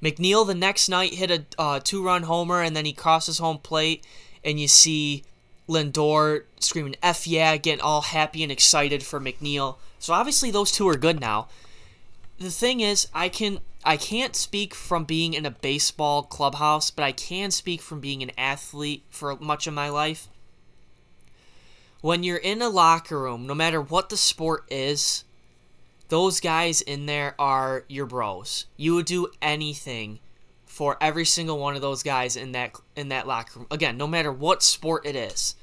McNeil 0.01 0.45
the 0.45 0.55
next 0.55 0.87
night 0.87 1.15
hit 1.15 1.31
a 1.31 1.45
uh, 1.59 1.79
two-run 1.83 2.23
homer, 2.23 2.61
and 2.61 2.75
then 2.75 2.85
he 2.85 2.93
crosses 2.93 3.39
home 3.39 3.57
plate, 3.57 4.05
and 4.43 4.59
you 4.59 4.67
see 4.67 5.23
Lindor 5.67 6.43
screaming 6.59 6.95
"F 7.01 7.27
yeah," 7.27 7.57
getting 7.57 7.81
all 7.81 8.01
happy 8.01 8.43
and 8.43 8.51
excited 8.51 9.03
for 9.03 9.19
McNeil. 9.19 9.77
So 9.99 10.13
obviously 10.13 10.51
those 10.51 10.71
two 10.71 10.87
are 10.87 10.97
good 10.97 11.19
now. 11.19 11.47
The 12.39 12.49
thing 12.49 12.79
is, 12.79 13.07
I 13.13 13.29
can 13.29 13.59
I 13.83 13.97
can't 13.97 14.35
speak 14.35 14.75
from 14.75 15.05
being 15.05 15.33
in 15.33 15.45
a 15.45 15.51
baseball 15.51 16.23
clubhouse, 16.23 16.91
but 16.91 17.03
I 17.03 17.11
can 17.11 17.51
speak 17.51 17.81
from 17.81 17.99
being 17.99 18.21
an 18.21 18.31
athlete 18.37 19.03
for 19.09 19.35
much 19.37 19.65
of 19.67 19.73
my 19.73 19.89
life. 19.89 20.27
When 22.01 22.23
you're 22.23 22.37
in 22.37 22.61
a 22.61 22.69
locker 22.69 23.19
room, 23.19 23.45
no 23.45 23.53
matter 23.53 23.81
what 23.81 24.09
the 24.09 24.17
sport 24.17 24.65
is, 24.69 25.23
those 26.09 26.39
guys 26.39 26.81
in 26.81 27.05
there 27.05 27.35
are 27.39 27.85
your 27.87 28.05
bros. 28.05 28.65
You 28.75 28.95
would 28.95 29.05
do 29.05 29.27
anything 29.41 30.19
for 30.71 30.97
every 31.01 31.25
single 31.25 31.59
one 31.59 31.75
of 31.75 31.81
those 31.81 32.01
guys 32.01 32.35
in 32.35 32.53
that 32.53 32.75
in 32.95 33.09
that 33.09 33.27
locker 33.27 33.59
room. 33.59 33.67
Again, 33.69 33.97
no 33.97 34.07
matter 34.07 34.31
what 34.31 34.63
sport 34.63 35.05
it 35.05 35.15
is. 35.15 35.55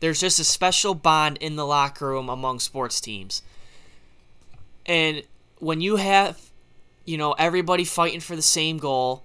There's 0.00 0.20
just 0.20 0.38
a 0.38 0.44
special 0.44 0.94
bond 0.94 1.38
in 1.38 1.56
the 1.56 1.64
locker 1.64 2.06
room 2.06 2.28
among 2.28 2.60
sports 2.60 3.00
teams. 3.00 3.40
And 4.84 5.22
when 5.58 5.80
you 5.80 5.96
have, 5.96 6.38
you 7.06 7.16
know, 7.16 7.32
everybody 7.32 7.86
fighting 7.86 8.20
for 8.20 8.36
the 8.36 8.42
same 8.42 8.76
goal, 8.76 9.24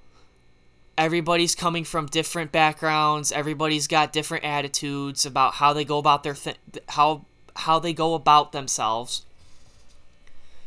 everybody's 0.98 1.56
coming 1.56 1.84
from 1.84 2.06
different 2.06 2.54
backgrounds, 2.54 3.34
everybody's 3.34 3.88
got 3.88 4.14
different 4.14 4.46
attitudes 4.46 5.26
about 5.26 5.56
how 5.56 5.74
they 5.74 5.84
go 5.84 5.98
about 5.98 6.24
their 6.24 6.36
th- 6.36 6.58
how 6.88 7.26
how 7.58 7.80
they 7.80 7.92
go 7.92 8.14
about 8.14 8.54
themselves 8.54 9.26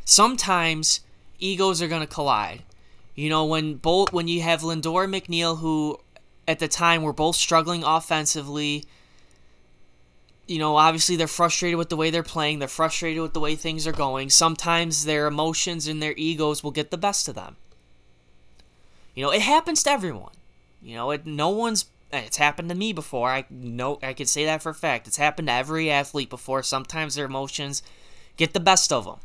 sometimes 0.05 1.01
egos 1.39 1.81
are 1.81 1.87
going 1.87 2.01
to 2.01 2.07
collide. 2.07 2.61
You 3.15 3.29
know, 3.29 3.45
when 3.45 3.75
both 3.75 4.11
when 4.11 4.27
you 4.27 4.41
have 4.41 4.61
Lindor 4.61 5.05
and 5.05 5.13
McNeil 5.13 5.59
who 5.59 5.99
at 6.47 6.59
the 6.59 6.67
time 6.67 7.01
were 7.01 7.13
both 7.13 7.37
struggling 7.37 7.83
offensively, 7.83 8.83
you 10.47 10.59
know, 10.59 10.75
obviously 10.75 11.15
they're 11.15 11.27
frustrated 11.27 11.77
with 11.77 11.89
the 11.89 11.95
way 11.95 12.09
they're 12.09 12.23
playing, 12.23 12.59
they're 12.59 12.67
frustrated 12.67 13.21
with 13.21 13.33
the 13.33 13.39
way 13.39 13.55
things 13.55 13.87
are 13.87 13.93
going. 13.93 14.29
Sometimes 14.29 15.05
their 15.05 15.27
emotions 15.27 15.87
and 15.87 16.03
their 16.03 16.13
egos 16.17 16.63
will 16.63 16.71
get 16.71 16.91
the 16.91 16.97
best 16.97 17.27
of 17.27 17.35
them. 17.35 17.55
You 19.15 19.23
know, 19.23 19.31
it 19.31 19.41
happens 19.41 19.81
to 19.83 19.91
everyone. 19.91 20.33
You 20.81 20.95
know, 20.95 21.11
it 21.11 21.25
no 21.25 21.49
one's 21.49 21.85
it's 22.11 22.37
happened 22.37 22.69
to 22.69 22.75
me 22.75 22.93
before. 22.93 23.29
I 23.29 23.45
know 23.49 23.97
I 24.03 24.13
can 24.13 24.27
say 24.27 24.45
that 24.45 24.61
for 24.61 24.69
a 24.69 24.75
fact. 24.75 25.07
It's 25.07 25.17
happened 25.17 25.47
to 25.47 25.53
every 25.53 25.89
athlete 25.89 26.29
before. 26.29 26.63
Sometimes 26.63 27.15
their 27.15 27.25
emotions 27.25 27.81
get 28.35 28.53
the 28.53 28.59
best 28.59 28.91
of 28.91 29.05
them. 29.05 29.19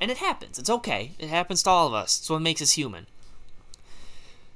And 0.00 0.10
it 0.10 0.18
happens. 0.18 0.58
It's 0.58 0.70
okay. 0.70 1.12
It 1.18 1.28
happens 1.28 1.62
to 1.62 1.70
all 1.70 1.86
of 1.86 1.94
us. 1.94 2.18
It's 2.18 2.30
what 2.30 2.42
makes 2.42 2.60
us 2.60 2.72
human. 2.72 3.06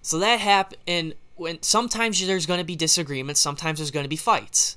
So 0.02 0.19
that 0.19 0.40
happened, 0.40 0.80
and 0.87 1.14
when 1.37 1.62
sometimes 1.62 2.25
there's 2.26 2.47
going 2.47 2.59
to 2.59 2.64
be 2.64 2.76
disagreements, 2.76 3.40
sometimes 3.40 3.78
there's 3.78 3.90
going 3.90 4.04
to 4.04 4.09
be 4.09 4.16
fights. 4.16 4.76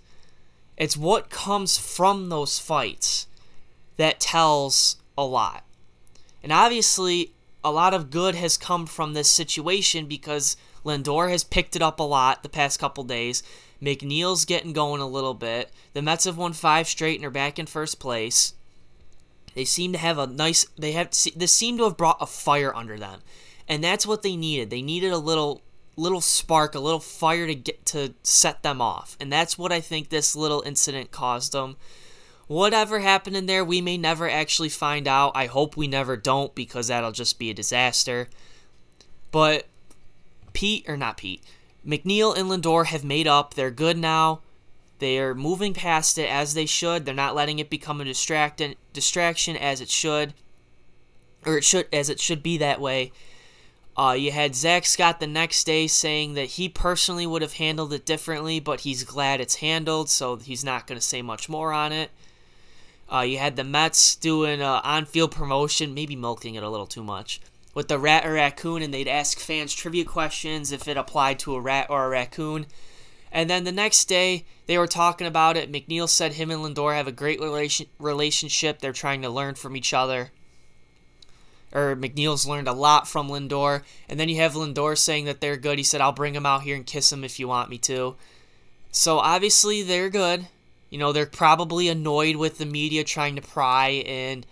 It's 0.77 0.98
what 0.98 1.30
comes 1.30 1.77
from 1.77 2.30
those 2.30 2.60
fights 2.60 3.27
that 3.98 4.20
tells 4.20 4.98
a 5.18 5.25
lot. 5.25 5.63
And 6.42 6.51
obviously, 6.51 7.32
a 7.63 7.72
lot 7.72 7.94
of 7.94 8.10
good 8.10 8.36
has 8.36 8.58
come 8.58 8.86
from 8.86 9.13
this 9.13 9.30
situation 9.30 10.08
because 10.08 10.58
Lindor 10.84 11.30
has 11.30 11.44
picked 11.44 11.75
it 11.75 11.82
up 11.82 12.00
a 12.00 12.03
lot 12.03 12.44
the 12.44 12.50
past 12.50 12.80
couple 12.80 13.03
days. 13.03 13.44
McNeil's 13.82 14.46
getting 14.46 14.74
going 14.74 15.01
a 15.01 15.08
little 15.08 15.34
bit. 15.34 15.72
The 15.94 16.01
Mets 16.01 16.25
have 16.25 16.38
won 16.38 16.53
five 16.53 16.88
straight 16.88 17.18
and 17.18 17.25
are 17.25 17.32
back 17.32 17.60
in 17.60 17.65
first 17.65 18.00
place. 18.00 18.53
They 19.56 19.65
seem 19.65 19.92
to 19.94 20.00
have 20.00 20.18
a 20.18 20.27
nice. 20.27 20.65
They 20.77 20.94
have 20.94 21.12
this 21.36 21.53
seemed 21.53 21.77
to 21.77 21.84
have 21.86 21.98
brought 21.98 22.18
a 22.22 22.25
fire 22.25 22.75
under 22.75 22.98
them, 22.98 23.22
and 23.67 23.84
that's 23.84 24.05
what 24.05 24.24
they 24.24 24.36
needed. 24.36 24.70
They 24.70 24.82
needed 24.82 25.12
a 25.12 25.17
little 25.17 25.62
little 25.96 26.22
spark, 26.22 26.74
a 26.74 26.79
little 26.79 27.00
fire 27.00 27.46
to 27.46 27.55
get 27.55 27.86
to 27.88 28.13
set 28.24 28.63
them 28.63 28.82
off, 28.82 29.15
and 29.20 29.32
that's 29.32 29.58
what 29.58 29.72
I 29.72 29.79
think 29.79 30.10
this 30.10 30.36
little 30.36 30.62
incident 30.65 31.12
caused 31.12 31.51
them. 31.51 31.77
Whatever 32.48 33.00
happened 33.00 33.38
in 33.38 33.46
there, 33.46 33.63
we 33.63 33.79
may 33.79 33.98
never 33.98 34.29
actually 34.29 34.70
find 34.70 35.08
out. 35.08 35.32
I 35.36 35.46
hope 35.46 35.77
we 35.77 35.88
never 35.88 36.17
don't 36.17 36.53
because 36.53 36.88
that'll 36.88 37.12
just 37.12 37.39
be 37.39 37.50
a 37.50 37.53
disaster. 37.53 38.27
But 39.32 39.67
Pete 40.51 40.88
or 40.88 40.98
not 40.98 41.17
Pete, 41.17 41.41
McNeil 41.86 42.38
and 42.38 42.50
Lindor 42.50 42.88
have 42.88 43.03
made 43.03 43.27
up. 43.27 43.53
They're 43.53 43.72
good 43.72 43.98
now. 43.98 44.41
They 45.00 45.20
are 45.20 45.34
moving 45.34 45.74
past 45.74 46.17
it 46.17 46.29
as 46.29 46.53
they 46.53 46.65
should. 46.65 47.05
They're 47.05 47.13
not 47.13 47.36
letting 47.36 47.60
it 47.60 47.70
become 47.70 48.00
a 48.00 48.05
distraction 48.05 48.75
distraction 48.93 49.58
as 49.58 49.82
it 49.82 49.89
should, 49.89 50.34
or 51.46 51.58
it 51.58 51.63
should 51.63 51.88
as 51.91 52.10
it 52.10 52.20
should 52.20 52.43
be 52.43 52.58
that 52.58 52.79
way. 52.79 53.12
Uh, 53.96 54.16
you 54.18 54.32
had 54.32 54.56
Zack 54.56 54.86
Scott 54.86 55.20
the 55.20 55.28
next 55.28 55.66
day 55.66 55.86
saying 55.86 56.34
that 56.34 56.52
he 56.52 56.68
personally 56.68 57.28
would 57.28 57.44
have 57.44 57.54
handled 57.54 57.94
it 57.94 58.06
differently, 58.06 58.60
but 58.60 58.82
he's 58.82 59.04
glad 59.04 59.40
it's 59.40 59.56
handled, 59.56 60.10
so 60.10 60.36
he's 60.38 60.64
not 60.64 60.88
going 60.88 61.00
to 61.00 61.06
say 61.06 61.22
much 61.22 61.48
more 61.48 61.72
on 61.72 61.92
it. 61.92 62.10
Uh, 63.12 63.22
you 63.22 63.38
had 63.38 63.56
the 63.56 63.64
Mets 63.64 64.16
doing 64.16 64.62
uh, 64.62 64.82
on-field 64.84 65.32
promotion, 65.32 65.94
maybe 65.94 66.16
milking 66.16 66.56
it 66.56 66.64
a 66.64 66.70
little 66.70 66.88
too 66.88 67.04
much, 67.04 67.40
with 67.76 67.88
the 67.88 68.00
rat 68.00 68.26
or 68.26 68.34
raccoon, 68.34 68.82
and 68.82 68.92
they'd 68.92 69.08
ask 69.08 69.38
fans 69.40 69.76
trivia 69.76 70.06
questions 70.06 70.72
if 70.72 70.88
it 70.88 70.98
applied 70.98 71.38
to 71.40 71.54
a 71.54 71.62
rat 71.62 71.88
or 71.92 72.06
a 72.06 72.10
raccoon. 72.10 72.66
And 73.32 73.48
then 73.50 73.64
the 73.64 73.72
next 73.72 74.06
day, 74.06 74.46
they 74.66 74.78
were 74.78 74.88
talking 74.88 75.28
about 75.28 75.58
it. 75.58 75.72
McNeil 75.72 76.10
said 76.10 76.34
him 76.34 76.50
and 76.50 76.62
Lindor 76.62 76.96
have 76.96 77.08
a 77.08 77.12
great 77.12 77.40
relation, 77.40 77.88
relationship. 78.00 78.80
They're 78.80 78.94
trying 78.94 79.22
to 79.24 79.30
learn 79.30 79.56
from 79.56 79.76
each 79.76 79.94
other. 79.94 80.32
Or 81.74 81.96
McNeil's 81.96 82.48
learned 82.48 82.68
a 82.68 82.74
lot 82.74 83.08
from 83.08 83.30
Lindor. 83.30 83.82
And 84.08 84.20
then 84.20 84.30
you 84.30 84.38
have 84.38 84.53
Lindor 84.53 84.98
saying 84.98 85.25
that 85.25 85.42
they're 85.42 85.58
good. 85.58 85.80
He 85.80 85.84
said, 85.84 86.01
I'll 86.01 86.12
bring 86.12 86.36
him 86.36 86.46
out 86.46 86.62
here 86.62 86.75
and 86.75 86.86
kiss 86.86 87.12
him 87.12 87.24
if 87.24 87.39
you 87.39 87.48
want 87.48 87.70
me 87.70 87.77
to. 87.80 88.15
So 88.92 89.18
obviously, 89.18 89.82
they're 89.82 90.10
good. 90.10 90.48
You 90.92 91.00
know, 91.00 91.12
they're 91.12 91.25
probably 91.25 91.89
annoyed 91.89 92.36
with 92.36 92.60
the 92.60 92.65
media 92.68 93.03
trying 93.03 93.36
to 93.36 93.42
pry 93.42 94.03
and 94.06 94.46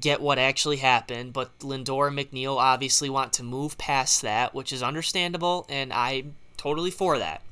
get 0.00 0.22
what 0.22 0.38
actually 0.38 0.78
happened. 0.78 1.34
But 1.34 1.58
Lindor 1.58 2.08
and 2.08 2.18
McNeil 2.18 2.56
obviously 2.56 3.10
want 3.10 3.34
to 3.34 3.42
move 3.42 3.76
past 3.76 4.22
that, 4.22 4.54
which 4.54 4.72
is 4.72 4.82
understandable. 4.82 5.66
And 5.68 5.92
I'm 5.92 6.36
totally 6.56 6.90
for 6.90 7.18
that 7.18 7.42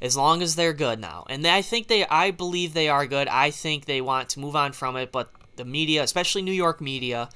as 0.00 0.16
long 0.16 0.42
as 0.42 0.56
they're 0.56 0.72
good 0.72 0.98
now. 0.98 1.24
And 1.28 1.46
I 1.46 1.62
think 1.62 1.88
they, 1.88 2.06
I 2.06 2.30
believe 2.30 2.72
they 2.72 2.88
are 2.88 3.06
good. 3.06 3.28
I 3.28 3.50
think 3.50 3.84
they 3.84 4.00
want 4.00 4.30
to 4.30 4.40
move 4.40 4.56
on 4.56 4.72
from 4.72 4.96
it, 4.96 5.12
but 5.12 5.30
the 5.56 5.64
media, 5.64 6.02
especially 6.02 6.42
New 6.42 6.52
York 6.52 6.80
media, 6.80 7.28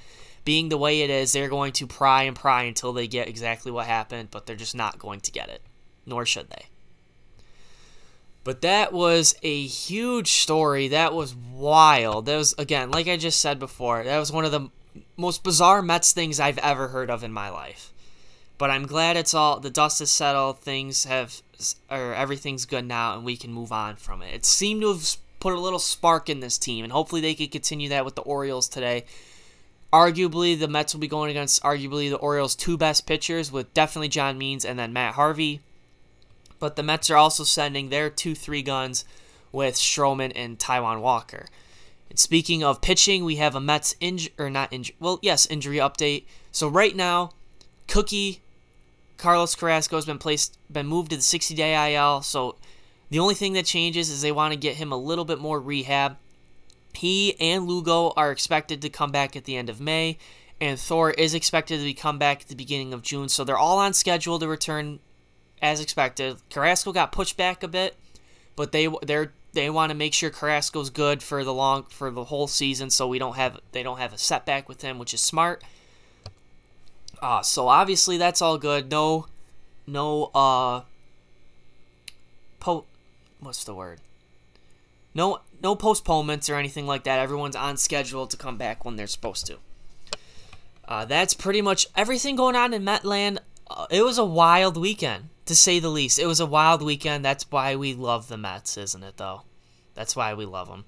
being 0.45 0.69
the 0.69 0.79
way 0.79 1.01
it 1.03 1.11
is, 1.11 1.33
they're 1.33 1.49
going 1.49 1.73
to 1.73 1.87
pry 1.87 2.25
and 2.25 2.37
pry 2.37 2.65
until 2.65 2.93
they 2.93 3.07
get 3.07 3.29
exactly 3.29 3.73
what 3.73 3.87
happened, 3.87 4.31
but 4.31 4.47
they're 4.47 4.57
just 4.57 4.75
not 4.75 4.99
going 4.99 5.21
to 5.21 5.33
get 5.33 5.49
it. 5.49 5.63
Nor 6.07 6.27
should 6.27 6.51
they. 6.51 6.67
But 8.45 8.61
that 8.61 8.93
was 8.93 9.35
a 9.43 9.67
huge 9.67 10.33
story. 10.33 10.89
That 10.89 11.15
was 11.15 11.35
wild. 11.35 12.27
That 12.27 12.37
was, 12.37 12.55
again, 12.59 12.91
like 12.91 13.09
I 13.09 13.17
just 13.17 13.41
said 13.41 13.59
before, 13.59 14.05
that 14.05 14.19
was 14.19 14.31
one 14.31 14.45
of 14.45 14.53
the 14.53 14.69
most 15.17 15.43
bizarre 15.43 15.81
Mets 15.81 16.13
things 16.13 16.39
I've 16.39 16.59
ever 16.59 16.89
heard 16.89 17.11
of 17.11 17.25
in 17.25 17.33
my 17.33 17.49
life. 17.49 17.91
But 18.59 18.71
I'm 18.71 18.87
glad 18.87 19.17
it's 19.17 19.35
all 19.35 19.61
the 19.61 19.71
dust 19.71 19.99
has 19.99 20.11
settled. 20.11 20.61
Things 20.61 21.05
have 21.05 21.41
or 21.91 22.15
everything's 22.15 22.67
good 22.67 22.85
now, 22.85 23.15
and 23.17 23.25
we 23.25 23.37
can 23.37 23.53
move 23.53 23.73
on 23.73 23.97
from 23.97 24.23
it. 24.23 24.35
It 24.35 24.45
seemed 24.45 24.83
to 24.83 24.89
have 24.89 25.17
put 25.41 25.55
a 25.55 25.61
little 25.61 25.79
spark 25.79 26.29
in 26.29 26.41
this 26.41 26.59
team, 26.59 26.85
and 26.85 26.93
hopefully 26.93 27.21
they 27.21 27.35
can 27.35 27.49
continue 27.49 27.89
that 27.89 28.05
with 28.05 28.15
the 28.15 28.23
Orioles 28.23 28.69
today. 28.69 29.05
Arguably, 29.95 30.59
the 30.59 30.67
Mets 30.67 30.93
will 30.93 31.01
be 31.01 31.07
going 31.07 31.31
against 31.31 31.63
arguably 31.63 32.11
the 32.11 32.17
Orioles' 32.17 32.57
two 32.57 32.77
best 32.77 33.07
pitchers, 33.07 33.53
with 33.53 33.73
definitely 33.75 34.09
John 34.09 34.37
Means 34.37 34.65
and 34.65 34.77
then 34.77 34.93
Matt 34.93 35.15
Harvey. 35.15 35.61
But 36.59 36.75
the 36.75 36.83
Mets 36.83 37.11
are 37.11 37.17
also 37.17 37.45
sending 37.45 37.91
their 37.91 38.11
two 38.11 38.35
three 38.35 38.63
guns 38.63 39.05
with 39.53 39.77
Stroman 39.77 40.33
and 40.35 40.59
Taijuan 40.59 41.01
Walker. 41.01 41.47
And 42.11 42.19
speaking 42.19 42.65
of 42.65 42.81
pitching, 42.81 43.25
we 43.25 43.37
have 43.37 43.55
a 43.55 43.61
Mets 43.61 43.95
injury 44.01 44.35
or 44.37 44.51
not 44.51 44.73
injury. 44.73 44.97
Well, 44.99 45.21
yes, 45.23 45.47
injury 45.47 45.77
update. 45.77 46.25
So 46.51 46.67
right 46.67 46.97
now, 46.97 47.31
Cookie 47.87 48.41
Carlos 49.17 49.55
Carrasco 49.55 49.95
has 49.95 50.07
been 50.07 50.19
placed, 50.19 50.59
been 50.73 50.89
moved 50.89 51.11
to 51.11 51.17
the 51.17 51.23
60-day 51.23 51.95
IL. 51.95 52.23
So 52.23 52.57
the 53.11 53.21
only 53.21 53.37
thing 53.37 53.53
that 53.53 53.65
changes 53.65 54.11
is 54.11 54.23
they 54.23 54.33
want 54.33 54.53
to 54.53 54.59
get 54.59 54.75
him 54.75 54.91
a 54.91 54.97
little 54.97 55.25
bit 55.25 55.39
more 55.39 55.61
rehab. 55.61 56.17
He 56.97 57.39
and 57.41 57.67
Lugo 57.67 58.13
are 58.17 58.31
expected 58.31 58.83
to 58.83 58.89
come 58.89 59.11
back 59.11 59.37
at 59.37 59.45
the 59.45 59.57
end 59.57 59.69
of 59.69 59.81
May, 59.81 60.19
and 60.61 60.79
Thor 60.79 61.11
is 61.11 61.35
expected 61.35 61.81
to 61.81 61.93
come 61.93 62.19
back 62.19 62.43
at 62.43 62.49
the 62.49 62.55
beginning 62.55 62.93
of 62.93 63.03
June. 63.03 63.29
So 63.29 63.45
they're 63.45 63.59
all 63.59 63.79
on 63.79 63.93
schedule 63.93 64.39
to 64.39 64.49
return 64.49 65.01
as 65.61 65.81
expected. 65.81 66.37
Carrasco 66.51 66.93
got 66.93 67.13
pushed 67.13 67.37
back 67.37 67.63
a 67.63 67.69
bit, 67.69 67.97
but 68.57 68.73
they 68.73 68.89
they're 69.03 69.33
they 69.55 69.71
want 69.71 69.91
to 69.91 69.97
make 69.97 70.13
sure 70.13 70.31
Carrasco's 70.31 70.91
good 70.91 71.23
for 71.23 71.45
the 71.45 71.55
long 71.55 71.85
for 71.85 72.11
the 72.11 72.25
whole 72.25 72.47
season, 72.47 72.91
so 72.91 73.09
we 73.09 73.19
don't 73.19 73.37
have 73.37 73.61
they 73.73 73.83
don't 73.83 73.99
have 73.99 74.13
a 74.13 74.19
setback 74.19 74.69
with 74.69 74.83
him, 74.83 74.99
which 74.99 75.15
is 75.15 75.21
smart. 75.21 75.63
Uh, 77.23 77.43
so 77.43 77.69
obviously 77.69 78.19
that's 78.19 78.43
all 78.43 78.59
good. 78.59 78.91
No, 78.91 79.27
no, 79.87 80.31
uh, 80.35 80.83
po, 82.61 82.85
what's 83.41 83.65
the 83.65 83.75
word? 83.75 84.01
No, 85.15 85.41
no 85.63 85.77
postponements 85.77 86.51
or 86.51 86.57
anything 86.57 86.87
like 86.87 87.05
that. 87.05 87.21
Everyone's 87.21 87.57
on 87.57 87.77
schedule 87.77 88.27
to 88.27 88.37
come 88.37 88.57
back 88.57 88.85
when 88.85 88.97
they're 88.97 89.07
supposed 89.07 89.47
to. 89.47 89.59
Uh, 90.87 91.05
that's 91.05 91.35
pretty 91.35 91.63
much 91.63 91.87
everything 91.97 92.37
going 92.37 92.57
on 92.57 92.75
in 92.75 92.85
Metland. 92.85 93.39
Uh, 93.71 93.87
it 93.91 94.03
was 94.03 94.19
a 94.19 94.25
wild 94.25 94.77
weekend, 94.77 95.29
to 95.47 95.55
say 95.55 95.79
the 95.79 95.89
least. 95.89 96.19
It 96.19 96.27
was 96.27 96.41
a 96.41 96.47
wild 96.47 96.83
weekend. 96.83 97.25
That's 97.25 97.51
why 97.51 97.77
we 97.77 97.95
love 97.95 98.29
the 98.29 98.37
Mets, 98.37 98.77
isn't 98.77 99.03
it, 99.03 99.17
though? 99.17 99.43
That's 99.95 100.17
why 100.17 100.35
we 100.35 100.45
love 100.45 100.69
them. 100.69 100.85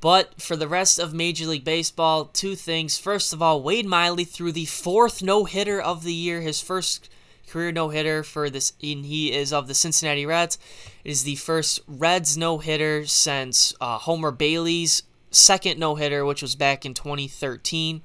But 0.00 0.42
for 0.42 0.56
the 0.56 0.68
rest 0.68 0.98
of 0.98 1.14
Major 1.14 1.46
League 1.46 1.64
Baseball, 1.64 2.26
two 2.26 2.54
things. 2.54 2.98
First 2.98 3.32
of 3.32 3.40
all, 3.40 3.62
Wade 3.62 3.86
Miley 3.86 4.24
threw 4.24 4.52
the 4.52 4.66
fourth 4.66 5.22
no 5.22 5.44
hitter 5.44 5.80
of 5.80 6.02
the 6.02 6.12
year, 6.12 6.42
his 6.42 6.60
first 6.60 7.08
career 7.48 7.72
no 7.72 7.88
hitter 7.88 8.22
for 8.22 8.50
this, 8.50 8.72
and 8.82 9.04
he 9.04 9.32
is 9.32 9.52
of 9.52 9.68
the 9.68 9.74
Cincinnati 9.74 10.26
Reds. 10.26 10.58
It 11.04 11.10
is 11.10 11.24
the 11.24 11.36
first 11.36 11.80
Reds 11.86 12.36
no 12.36 12.58
hitter 12.58 13.06
since 13.06 13.74
uh, 13.80 13.98
Homer 13.98 14.30
Bailey's 14.30 15.02
second 15.30 15.78
no 15.78 15.94
hitter, 15.94 16.24
which 16.24 16.42
was 16.42 16.54
back 16.54 16.84
in 16.84 16.94
2013. 16.94 18.02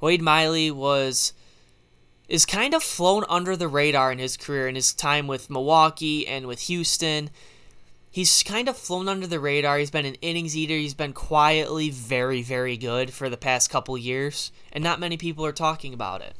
Wade 0.00 0.22
Miley 0.22 0.70
was 0.70 1.32
is 2.28 2.44
kind 2.44 2.74
of 2.74 2.82
flown 2.82 3.24
under 3.28 3.56
the 3.56 3.68
radar 3.68 4.12
in 4.12 4.18
his 4.18 4.36
career 4.36 4.68
in 4.68 4.74
his 4.74 4.92
time 4.92 5.26
with 5.26 5.48
Milwaukee 5.48 6.26
and 6.26 6.46
with 6.46 6.60
Houston. 6.62 7.30
He's 8.10 8.42
kind 8.42 8.68
of 8.68 8.76
flown 8.76 9.08
under 9.08 9.26
the 9.26 9.40
radar. 9.40 9.78
He's 9.78 9.90
been 9.90 10.04
an 10.04 10.16
innings 10.16 10.56
eater. 10.56 10.74
He's 10.74 10.94
been 10.94 11.12
quietly 11.12 11.88
very, 11.90 12.42
very 12.42 12.76
good 12.76 13.12
for 13.12 13.30
the 13.30 13.36
past 13.36 13.70
couple 13.70 13.96
years, 13.96 14.52
and 14.72 14.84
not 14.84 15.00
many 15.00 15.16
people 15.16 15.44
are 15.46 15.52
talking 15.52 15.94
about 15.94 16.20
it. 16.20 16.34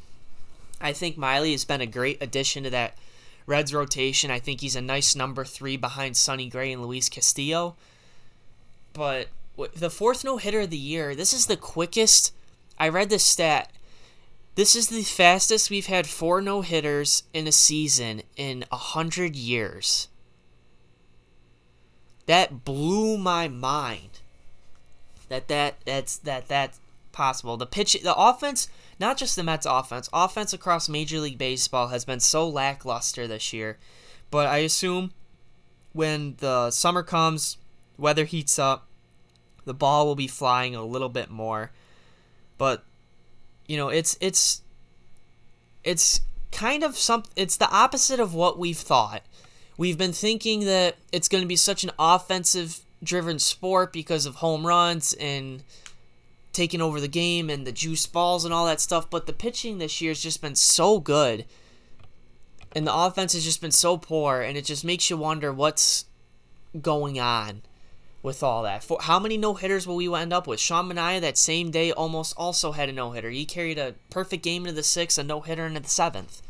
I 0.80 0.92
think 0.92 1.16
Miley 1.16 1.52
has 1.52 1.64
been 1.64 1.80
a 1.80 1.86
great 1.86 2.22
addition 2.22 2.64
to 2.64 2.70
that 2.70 2.96
Reds 3.46 3.72
rotation. 3.72 4.30
I 4.30 4.38
think 4.38 4.60
he's 4.60 4.76
a 4.76 4.82
nice 4.82 5.16
number 5.16 5.44
three 5.44 5.76
behind 5.76 6.16
Sonny 6.16 6.48
Gray 6.48 6.72
and 6.72 6.82
Luis 6.82 7.08
Castillo. 7.08 7.76
But 8.92 9.28
the 9.74 9.90
fourth 9.90 10.24
no 10.24 10.36
hitter 10.36 10.60
of 10.60 10.70
the 10.70 10.76
year, 10.76 11.14
this 11.14 11.32
is 11.32 11.46
the 11.46 11.56
quickest. 11.56 12.34
I 12.78 12.88
read 12.88 13.10
this 13.10 13.24
stat. 13.24 13.72
This 14.54 14.76
is 14.76 14.88
the 14.88 15.02
fastest 15.02 15.70
we've 15.70 15.86
had 15.86 16.06
four 16.06 16.40
no 16.40 16.60
hitters 16.60 17.22
in 17.32 17.46
a 17.46 17.52
season 17.52 18.22
in 18.36 18.64
a 18.70 18.76
hundred 18.76 19.34
years. 19.34 20.08
That 22.26 22.64
blew 22.64 23.16
my 23.16 23.48
mind. 23.48 24.20
That 25.28 25.48
that 25.48 25.76
that's 25.84 26.16
that 26.18 26.48
that's 26.48 26.80
possible. 27.12 27.56
The 27.56 27.66
pitch, 27.66 27.96
the 28.02 28.14
offense, 28.14 28.68
not 29.00 29.16
just 29.16 29.36
the 29.36 29.44
Mets 29.44 29.66
offense, 29.66 30.08
offense 30.12 30.52
across 30.52 30.88
Major 30.88 31.20
League 31.20 31.38
Baseball 31.38 31.88
has 31.88 32.04
been 32.04 32.20
so 32.20 32.48
lackluster 32.48 33.26
this 33.26 33.52
year. 33.52 33.78
But 34.30 34.46
I 34.46 34.58
assume 34.58 35.12
when 35.92 36.36
the 36.38 36.70
summer 36.70 37.02
comes, 37.02 37.56
weather 37.96 38.24
heats 38.24 38.58
up, 38.58 38.88
the 39.64 39.74
ball 39.74 40.06
will 40.06 40.14
be 40.14 40.26
flying 40.26 40.74
a 40.74 40.84
little 40.84 41.08
bit 41.08 41.30
more. 41.30 41.70
But 42.56 42.84
you 43.66 43.76
know, 43.76 43.88
it's 43.88 44.16
it's 44.20 44.62
it's 45.84 46.22
kind 46.50 46.82
of 46.82 46.96
some 46.96 47.24
it's 47.36 47.56
the 47.56 47.70
opposite 47.70 48.18
of 48.18 48.34
what 48.34 48.58
we've 48.58 48.76
thought. 48.76 49.22
We've 49.76 49.98
been 49.98 50.12
thinking 50.12 50.64
that 50.64 50.96
it's 51.12 51.28
going 51.28 51.42
to 51.42 51.48
be 51.48 51.56
such 51.56 51.84
an 51.84 51.92
offensive 51.98 52.80
driven 53.02 53.38
sport 53.38 53.92
because 53.92 54.26
of 54.26 54.36
home 54.36 54.66
runs 54.66 55.14
and 55.14 55.62
taking 56.58 56.80
over 56.80 57.00
the 57.00 57.06
game 57.06 57.48
and 57.48 57.64
the 57.64 57.72
juice 57.72 58.04
balls 58.06 58.44
and 58.44 58.52
all 58.52 58.66
that 58.66 58.80
stuff, 58.80 59.08
but 59.08 59.26
the 59.26 59.32
pitching 59.32 59.78
this 59.78 60.00
year 60.00 60.10
has 60.10 60.20
just 60.20 60.42
been 60.42 60.56
so 60.56 60.98
good. 60.98 61.44
And 62.74 62.84
the 62.84 62.94
offense 62.94 63.32
has 63.32 63.44
just 63.44 63.60
been 63.60 63.70
so 63.70 63.96
poor, 63.96 64.40
and 64.40 64.58
it 64.58 64.64
just 64.64 64.84
makes 64.84 65.08
you 65.08 65.16
wonder 65.16 65.52
what's 65.52 66.06
going 66.82 67.18
on 67.20 67.62
with 68.24 68.42
all 68.42 68.64
that. 68.64 68.82
For 68.82 68.98
how 69.00 69.20
many 69.20 69.36
no 69.36 69.54
hitters 69.54 69.86
will 69.86 69.94
we 69.94 70.12
end 70.12 70.32
up 70.32 70.48
with? 70.48 70.58
Sean 70.58 70.90
Manaea 70.90 71.20
that 71.20 71.38
same 71.38 71.70
day 71.70 71.92
almost 71.92 72.34
also 72.36 72.72
had 72.72 72.88
a 72.88 72.92
no 72.92 73.12
hitter. 73.12 73.30
He 73.30 73.44
carried 73.44 73.78
a 73.78 73.94
perfect 74.10 74.42
game 74.42 74.64
into 74.64 74.74
the 74.74 74.82
sixth, 74.82 75.16
a 75.16 75.22
no 75.22 75.40
hitter 75.40 75.64
into 75.64 75.80
the 75.80 75.88
seventh. 75.88 76.42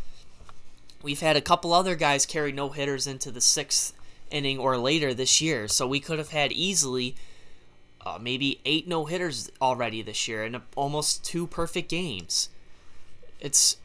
We've 1.03 1.21
had 1.21 1.37
a 1.37 1.43
couple 1.43 1.75
other 1.75 1.95
guys 1.95 2.25
carry 2.25 2.51
no 2.51 2.71
hitters 2.71 3.07
into 3.07 3.31
the 3.31 3.43
sixth 3.43 3.93
inning 4.31 4.59
or 4.59 4.79
later 4.79 5.13
this 5.13 5.43
year, 5.43 5.69
so 5.69 5.87
we 5.87 6.01
could 6.01 6.19
have 6.19 6.31
had 6.31 6.51
easily 6.51 7.15
uh, 8.09 8.19
maybe 8.21 8.61
eight 8.65 8.89
no 8.89 9.05
hitters 9.05 9.51
already 9.61 10.03
this 10.03 10.29
year 10.29 10.45
and 10.45 10.61
almost 10.77 11.25
two 11.25 11.47
perfect 11.47 11.89
games. 11.89 12.49
It's 13.41 13.77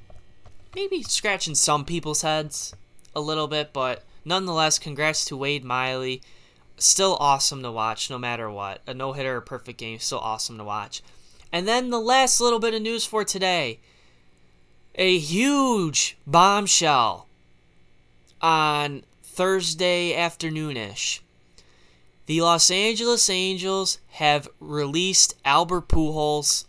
maybe 0.75 1.03
scratching 1.03 1.55
some 1.55 1.85
people's 1.85 2.21
heads 2.21 2.73
a 3.15 3.21
little 3.21 3.47
bit, 3.47 3.73
but 3.73 4.03
nonetheless, 4.25 4.79
congrats 4.79 5.25
to 5.25 5.37
Wade 5.37 5.63
Miley. 5.63 6.21
Still 6.77 7.17
awesome 7.19 7.61
to 7.63 7.71
watch 7.71 8.09
no 8.09 8.17
matter 8.17 8.49
what. 8.49 8.81
A 8.87 8.93
no 8.93 9.13
hitter 9.13 9.37
or 9.37 9.41
perfect 9.41 9.77
game, 9.77 9.99
still 9.99 10.19
awesome 10.19 10.57
to 10.57 10.63
watch. 10.63 11.03
And 11.51 11.67
then 11.67 11.91
the 11.91 11.99
last 11.99 12.41
little 12.41 12.59
bit 12.59 12.73
of 12.73 12.81
news 12.81 13.05
for 13.05 13.23
today 13.23 13.79
a 14.95 15.17
huge 15.17 16.17
bombshell 16.27 17.27
on 18.41 19.03
Thursday 19.23 20.13
afternoonish. 20.13 21.19
The 22.25 22.41
Los 22.41 22.71
Angeles 22.71 23.29
Angels 23.29 23.99
have 24.11 24.47
released 24.59 25.35
Albert 25.43 25.89
Pujols, 25.89 26.65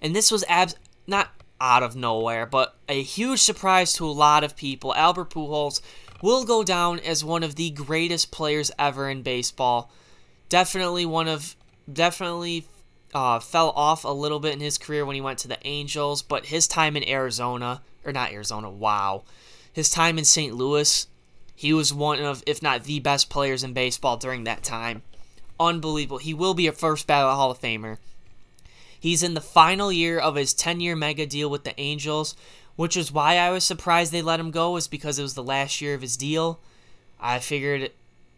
and 0.00 0.16
this 0.16 0.30
was 0.30 0.44
abs- 0.48 0.76
not 1.06 1.28
out 1.60 1.82
of 1.82 1.94
nowhere, 1.94 2.46
but 2.46 2.76
a 2.88 3.02
huge 3.02 3.40
surprise 3.40 3.92
to 3.94 4.06
a 4.06 4.10
lot 4.10 4.44
of 4.44 4.56
people. 4.56 4.94
Albert 4.94 5.30
Pujols 5.30 5.80
will 6.22 6.44
go 6.44 6.64
down 6.64 6.98
as 7.00 7.24
one 7.24 7.42
of 7.42 7.56
the 7.56 7.70
greatest 7.70 8.30
players 8.30 8.70
ever 8.78 9.10
in 9.10 9.22
baseball. 9.22 9.90
Definitely 10.48 11.04
one 11.04 11.28
of 11.28 11.54
definitely 11.92 12.66
uh, 13.14 13.40
fell 13.40 13.70
off 13.70 14.04
a 14.04 14.08
little 14.08 14.40
bit 14.40 14.52
in 14.52 14.60
his 14.60 14.78
career 14.78 15.04
when 15.04 15.14
he 15.14 15.20
went 15.20 15.38
to 15.40 15.48
the 15.48 15.66
Angels, 15.66 16.22
but 16.22 16.46
his 16.46 16.66
time 16.66 16.96
in 16.96 17.08
Arizona, 17.08 17.82
or 18.04 18.12
not 18.12 18.32
Arizona, 18.32 18.70
wow. 18.70 19.24
His 19.72 19.90
time 19.90 20.18
in 20.18 20.24
St. 20.24 20.54
Louis, 20.54 21.06
he 21.58 21.72
was 21.72 21.92
one 21.92 22.20
of, 22.20 22.44
if 22.46 22.62
not 22.62 22.84
the 22.84 23.00
best 23.00 23.28
players 23.28 23.64
in 23.64 23.72
baseball 23.72 24.16
during 24.16 24.44
that 24.44 24.62
time. 24.62 25.02
Unbelievable. 25.58 26.18
He 26.18 26.32
will 26.32 26.54
be 26.54 26.68
a 26.68 26.72
first 26.72 27.04
ballot 27.08 27.34
Hall 27.34 27.50
of 27.50 27.60
Famer. 27.60 27.98
He's 29.00 29.24
in 29.24 29.34
the 29.34 29.40
final 29.40 29.90
year 29.90 30.20
of 30.20 30.36
his 30.36 30.54
10 30.54 30.78
year 30.78 30.94
mega 30.94 31.26
deal 31.26 31.50
with 31.50 31.64
the 31.64 31.74
Angels, 31.80 32.36
which 32.76 32.96
is 32.96 33.10
why 33.10 33.38
I 33.38 33.50
was 33.50 33.64
surprised 33.64 34.12
they 34.12 34.22
let 34.22 34.38
him 34.38 34.52
go, 34.52 34.76
is 34.76 34.86
because 34.86 35.18
it 35.18 35.22
was 35.22 35.34
the 35.34 35.42
last 35.42 35.80
year 35.80 35.94
of 35.94 36.00
his 36.00 36.16
deal. 36.16 36.60
I 37.18 37.40
figured 37.40 37.90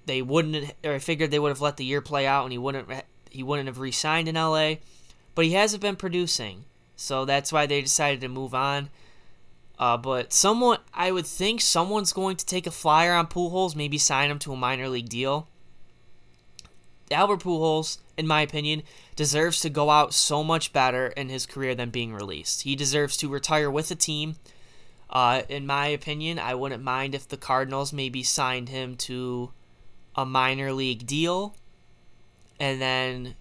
they 0.06 0.22
wouldn't, 0.22 0.72
or 0.82 0.94
I 0.94 0.98
figured 0.98 1.30
they 1.30 1.38
would 1.38 1.50
have 1.50 1.60
let 1.60 1.76
the 1.76 1.84
year 1.84 2.00
play 2.00 2.26
out 2.26 2.44
and 2.44 2.52
he 2.52 2.58
wouldn't 2.58 2.88
he 3.28 3.42
wouldn't 3.42 3.68
have 3.68 3.80
re-signed 3.80 4.28
in 4.28 4.36
LA, 4.36 4.76
but 5.34 5.44
he 5.44 5.52
hasn't 5.52 5.82
been 5.82 5.96
producing, 5.96 6.64
so 6.96 7.26
that's 7.26 7.52
why 7.52 7.66
they 7.66 7.82
decided 7.82 8.22
to 8.22 8.28
move 8.28 8.54
on. 8.54 8.88
Uh, 9.80 9.96
but 9.96 10.30
someone, 10.30 10.78
I 10.92 11.10
would 11.10 11.26
think 11.26 11.62
someone's 11.62 12.12
going 12.12 12.36
to 12.36 12.44
take 12.44 12.66
a 12.66 12.70
flyer 12.70 13.14
on 13.14 13.28
Pujols, 13.28 13.74
maybe 13.74 13.96
sign 13.96 14.30
him 14.30 14.38
to 14.40 14.52
a 14.52 14.56
minor 14.56 14.90
league 14.90 15.08
deal. 15.08 15.48
Albert 17.10 17.40
Pujols, 17.40 17.96
in 18.18 18.26
my 18.26 18.42
opinion, 18.42 18.82
deserves 19.16 19.58
to 19.62 19.70
go 19.70 19.88
out 19.88 20.12
so 20.12 20.44
much 20.44 20.74
better 20.74 21.06
in 21.08 21.30
his 21.30 21.46
career 21.46 21.74
than 21.74 21.88
being 21.88 22.12
released. 22.12 22.62
He 22.62 22.76
deserves 22.76 23.16
to 23.16 23.28
retire 23.28 23.70
with 23.70 23.90
a 23.90 23.94
team. 23.94 24.36
Uh, 25.08 25.42
in 25.48 25.66
my 25.66 25.86
opinion, 25.86 26.38
I 26.38 26.54
wouldn't 26.54 26.84
mind 26.84 27.14
if 27.14 27.26
the 27.26 27.38
Cardinals 27.38 27.90
maybe 27.90 28.22
signed 28.22 28.68
him 28.68 28.96
to 28.96 29.50
a 30.14 30.26
minor 30.26 30.74
league 30.74 31.06
deal 31.06 31.54
and 32.60 32.82
then 32.82 33.34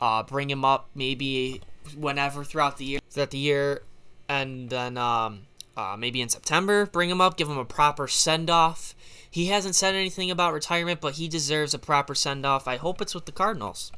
uh, 0.00 0.24
bring 0.24 0.50
him 0.50 0.64
up 0.64 0.88
maybe 0.92 1.60
whenever 1.96 2.42
throughout 2.42 2.78
the 2.78 2.84
year 2.84 3.00
throughout 3.10 3.30
the 3.30 3.38
year 3.38 3.82
and 4.28 4.70
then 4.70 4.96
um, 4.96 5.42
uh, 5.76 5.96
maybe 5.98 6.20
in 6.20 6.28
September. 6.28 6.86
Bring 6.86 7.10
him 7.10 7.20
up, 7.20 7.36
give 7.36 7.48
him 7.48 7.58
a 7.58 7.64
proper 7.64 8.08
send 8.08 8.50
off. 8.50 8.94
He 9.30 9.46
hasn't 9.46 9.74
said 9.74 9.94
anything 9.94 10.30
about 10.30 10.52
retirement, 10.52 11.00
but 11.00 11.14
he 11.14 11.28
deserves 11.28 11.74
a 11.74 11.78
proper 11.78 12.14
send 12.14 12.46
off. 12.46 12.68
I 12.68 12.76
hope 12.76 13.00
it's 13.00 13.14
with 13.14 13.26
the 13.26 13.32
Cardinals. 13.32 13.90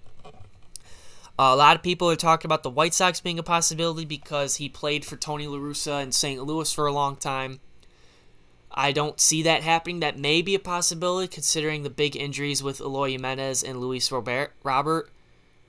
Uh, 1.39 1.53
a 1.53 1.57
lot 1.57 1.77
of 1.77 1.83
people 1.83 2.11
are 2.11 2.17
talking 2.17 2.49
about 2.49 2.62
the 2.62 2.71
White 2.71 2.95
Sox 2.95 3.21
being 3.21 3.39
a 3.39 3.43
possibility 3.43 4.07
because 4.07 4.57
he 4.57 4.71
played 4.71 5.05
for 5.05 5.17
Tony 5.17 5.47
La 5.47 5.59
Russa 5.59 6.03
in 6.03 6.12
St. 6.12 6.43
Louis 6.43 6.73
for 6.73 6.87
a 6.87 6.93
long 6.93 7.17
time. 7.17 7.61
I 8.71 8.93
don't 8.93 9.21
see 9.21 9.43
that 9.43 9.62
happening. 9.62 10.01
That 10.01 10.19
may 10.19 10.41
be 10.41 10.55
a 10.55 10.59
possibility 10.59 11.29
considering 11.29 11.83
the 11.83 11.91
big 11.91 12.17
injuries 12.17 12.62
with 12.62 12.81
Eloy 12.81 13.11
Jimenez 13.11 13.62
and 13.62 13.81
Luis 13.81 14.11
Robert. 14.11 14.53
Robert. 14.62 15.11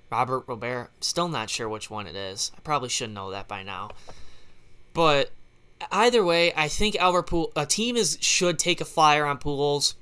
Robert 0.09 0.45
Robert. 0.47 0.91
Still 1.01 1.27
not 1.27 1.49
sure 1.49 1.67
which 1.67 1.89
one 1.89 2.07
it 2.07 2.15
is. 2.15 2.51
I 2.55 2.61
probably 2.61 2.89
should 2.89 3.13
know 3.13 3.31
that 3.31 3.49
by 3.49 3.63
now. 3.63 3.91
But 4.93 5.31
either 5.91 6.23
way, 6.23 6.53
I 6.55 6.67
think 6.67 6.95
Albert 6.95 7.23
Pool 7.23 7.51
a 7.55 7.65
team 7.65 7.95
is 7.95 8.17
should 8.21 8.59
take 8.59 8.81
a 8.81 8.85
flyer 8.85 9.25
on 9.25 9.37
Pujols. 9.37 9.95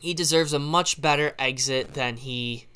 He 0.00 0.14
deserves 0.14 0.52
a 0.52 0.58
much 0.58 1.00
better 1.00 1.34
exit 1.38 1.94
than 1.94 2.18
he 2.18 2.66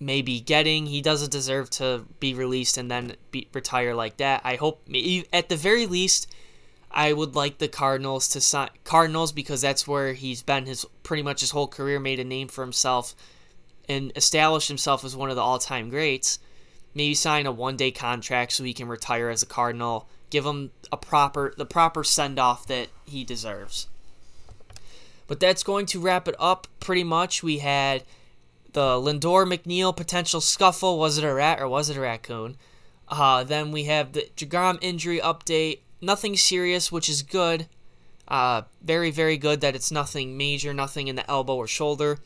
may 0.00 0.22
be 0.22 0.40
getting. 0.40 0.86
He 0.86 1.00
doesn't 1.00 1.32
deserve 1.32 1.70
to 1.70 2.04
be 2.20 2.34
released 2.34 2.76
and 2.76 2.90
then 2.90 3.16
be, 3.30 3.48
retire 3.52 3.94
like 3.94 4.18
that. 4.18 4.42
I 4.44 4.56
hope 4.56 4.86
at 5.32 5.48
the 5.48 5.56
very 5.56 5.86
least 5.86 6.26
I 6.90 7.12
would 7.12 7.34
like 7.34 7.58
the 7.58 7.68
Cardinals 7.68 8.28
to 8.28 8.40
sign 8.40 8.70
Cardinals 8.84 9.32
because 9.32 9.60
that's 9.60 9.86
where 9.86 10.12
he's 10.12 10.42
been 10.42 10.66
his 10.66 10.84
pretty 11.02 11.22
much 11.22 11.40
his 11.40 11.50
whole 11.50 11.68
career 11.68 11.98
made 11.98 12.20
a 12.20 12.24
name 12.24 12.48
for 12.48 12.62
himself 12.62 13.14
and 13.88 14.12
established 14.16 14.68
himself 14.68 15.04
as 15.04 15.16
one 15.16 15.30
of 15.30 15.36
the 15.36 15.42
all-time 15.42 15.90
greats. 15.90 16.38
Maybe 16.94 17.14
sign 17.14 17.46
a 17.46 17.52
one-day 17.52 17.90
contract 17.90 18.52
so 18.52 18.64
he 18.64 18.72
can 18.72 18.88
retire 18.88 19.28
as 19.28 19.42
a 19.42 19.46
Cardinal 19.46 20.08
give 20.34 20.44
him 20.44 20.72
a 20.90 20.96
proper 20.96 21.54
the 21.56 21.64
proper 21.64 22.02
send 22.02 22.40
off 22.40 22.66
that 22.66 22.88
he 23.04 23.22
deserves. 23.22 23.86
But 25.28 25.38
that's 25.38 25.62
going 25.62 25.86
to 25.86 26.00
wrap 26.00 26.26
it 26.26 26.34
up 26.40 26.66
pretty 26.80 27.04
much. 27.04 27.40
We 27.40 27.58
had 27.58 28.02
the 28.72 28.98
Lindor 28.98 29.46
McNeil 29.46 29.96
potential 29.96 30.40
scuffle. 30.40 30.98
Was 30.98 31.18
it 31.18 31.24
a 31.24 31.32
rat 31.32 31.60
or 31.60 31.68
was 31.68 31.88
it 31.88 31.96
a 31.96 32.00
raccoon? 32.00 32.56
Uh, 33.06 33.44
then 33.44 33.70
we 33.70 33.84
have 33.84 34.12
the 34.12 34.28
DeGrom 34.36 34.78
injury 34.82 35.20
update. 35.20 35.78
Nothing 36.00 36.36
serious, 36.36 36.90
which 36.90 37.08
is 37.08 37.22
good. 37.22 37.68
Uh, 38.26 38.62
very, 38.82 39.12
very 39.12 39.36
good 39.36 39.60
that 39.60 39.76
it's 39.76 39.92
nothing 39.92 40.36
major, 40.36 40.74
nothing 40.74 41.06
in 41.06 41.14
the 41.14 41.30
elbow 41.30 41.54
or 41.54 41.68
shoulder. 41.68 42.18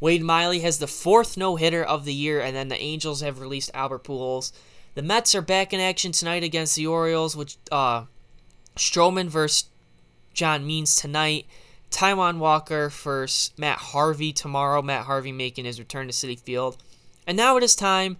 Wade 0.00 0.22
Miley 0.22 0.60
has 0.60 0.78
the 0.78 0.86
fourth 0.86 1.38
no 1.38 1.56
hitter 1.56 1.82
of 1.82 2.04
the 2.04 2.14
year, 2.14 2.42
and 2.42 2.54
then 2.54 2.68
the 2.68 2.78
Angels 2.78 3.22
have 3.22 3.40
released 3.40 3.70
Albert 3.72 4.04
Pujols. 4.04 4.52
The 4.98 5.04
Mets 5.04 5.32
are 5.36 5.42
back 5.42 5.72
in 5.72 5.78
action 5.78 6.10
tonight 6.10 6.42
against 6.42 6.74
the 6.74 6.88
Orioles, 6.88 7.36
which 7.36 7.56
uh, 7.70 8.06
Stroman 8.74 9.28
versus 9.28 9.66
John 10.34 10.66
Means 10.66 10.96
tonight. 10.96 11.46
Taijuan 11.88 12.38
Walker 12.38 12.88
versus 12.88 13.52
Matt 13.56 13.78
Harvey 13.78 14.32
tomorrow. 14.32 14.82
Matt 14.82 15.04
Harvey 15.04 15.30
making 15.30 15.66
his 15.66 15.78
return 15.78 16.08
to 16.08 16.12
Citi 16.12 16.36
Field. 16.36 16.78
And 17.28 17.36
now 17.36 17.56
it 17.56 17.62
is 17.62 17.76
time 17.76 18.16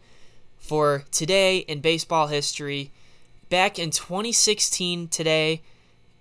for 0.57 1.03
today 1.11 1.57
in 1.57 1.81
baseball 1.81 2.29
history. 2.29 2.93
Back 3.51 3.81
in 3.81 3.91
2016, 3.91 5.09
today, 5.09 5.63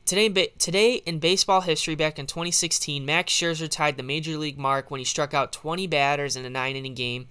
today, 0.06 0.48
today 0.58 0.96
in 1.06 1.20
baseball 1.20 1.62
history, 1.62 1.94
back 1.94 2.18
in 2.18 2.26
2016, 2.26 3.06
Max 3.06 3.32
Scherzer 3.32 3.70
tied 3.70 3.96
the 3.96 4.02
major 4.02 4.36
league 4.40 4.58
mark 4.58 4.90
when 4.90 4.98
he 4.98 5.06
struck 5.06 5.36
out 5.36 5.52
20 5.52 5.86
batters 5.86 6.36
in 6.36 6.46
a 6.46 6.50
nine-inning 6.50 6.96
game, 6.96 7.28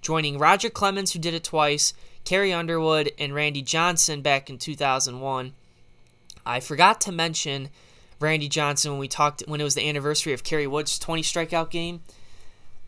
joining 0.00 0.38
Roger 0.38 0.70
Clemens, 0.70 1.12
who 1.12 1.18
did 1.18 1.34
it 1.34 1.44
twice, 1.44 1.92
Carrie 2.24 2.52
Underwood, 2.52 3.12
and 3.18 3.34
Randy 3.34 3.62
Johnson 3.62 4.22
back 4.22 4.48
in 4.50 4.58
2001. 4.58 5.52
I 6.46 6.60
forgot 6.60 7.00
to 7.02 7.12
mention 7.12 7.68
Randy 8.18 8.48
Johnson 8.48 8.92
when 8.92 9.00
we 9.00 9.08
talked 9.08 9.42
when 9.46 9.60
it 9.60 9.64
was 9.64 9.74
the 9.74 9.88
anniversary 9.88 10.32
of 10.32 10.44
Kerry 10.44 10.66
Wood's 10.66 10.98
20 10.98 11.22
strikeout 11.22 11.70
game. 11.70 12.02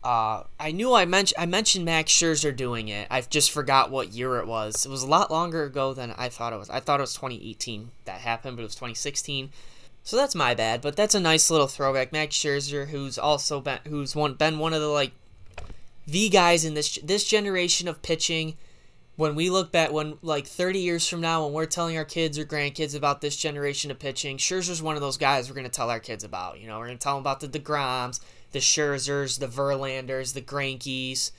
Uh, 0.03 0.43
I 0.59 0.71
knew 0.71 0.93
I 0.93 1.05
mentioned 1.05 1.41
I 1.41 1.45
mentioned 1.45 1.85
Max 1.85 2.11
Scherzer 2.11 2.53
doing 2.55 2.89
it. 2.89 3.07
I 3.09 3.21
just 3.21 3.51
forgot 3.51 3.89
what 3.89 4.11
year 4.11 4.37
it 4.37 4.47
was. 4.47 4.85
It 4.85 4.89
was 4.89 5.01
a 5.01 5.07
lot 5.07 5.31
longer 5.31 5.63
ago 5.63 5.93
than 5.93 6.11
I 6.17 6.27
thought 6.27 6.51
it 6.51 6.59
was. 6.59 6.69
I 6.69 6.81
thought 6.81 6.99
it 6.99 7.03
was 7.03 7.13
2018 7.13 7.89
that 8.05 8.19
happened, 8.19 8.57
but 8.57 8.63
it 8.63 8.65
was 8.65 8.75
2016. 8.75 9.49
So 10.03 10.17
that's 10.17 10.35
my 10.35 10.53
bad. 10.53 10.81
But 10.81 10.97
that's 10.97 11.15
a 11.15 11.21
nice 11.21 11.49
little 11.49 11.67
throwback. 11.67 12.11
Max 12.11 12.35
Scherzer, 12.35 12.89
who's 12.89 13.17
also 13.17 13.61
been 13.61 13.79
who's 13.87 14.13
one 14.13 14.33
been 14.33 14.59
one 14.59 14.73
of 14.73 14.81
the 14.81 14.87
like 14.87 15.13
the 16.05 16.27
guys 16.27 16.65
in 16.65 16.73
this 16.73 16.99
this 17.01 17.23
generation 17.23 17.87
of 17.87 18.01
pitching 18.01 18.57
when 19.15 19.35
we 19.35 19.49
look 19.49 19.71
back 19.71 19.91
when 19.91 20.17
like 20.21 20.47
30 20.47 20.79
years 20.79 21.07
from 21.07 21.21
now 21.21 21.43
when 21.43 21.53
we're 21.53 21.65
telling 21.65 21.97
our 21.97 22.05
kids 22.05 22.39
or 22.39 22.45
grandkids 22.45 22.95
about 22.95 23.21
this 23.21 23.35
generation 23.35 23.91
of 23.91 23.99
pitching 23.99 24.37
scherzer's 24.37 24.81
one 24.81 24.95
of 24.95 25.01
those 25.01 25.17
guys 25.17 25.49
we're 25.49 25.55
going 25.55 25.65
to 25.65 25.71
tell 25.71 25.89
our 25.89 25.99
kids 25.99 26.23
about 26.23 26.59
you 26.59 26.67
know? 26.67 26.79
We're 26.79 26.87
going 26.87 26.97
to 26.97 27.03
tell 27.03 27.15
them 27.15 27.21
about 27.21 27.39
the 27.39 27.47
degroms 27.47 28.19
the 28.51 28.59
scherzers 28.59 29.39
the 29.39 29.47
verlanders 29.47 30.33
the 30.33 30.41
Greinkes, 30.41 31.31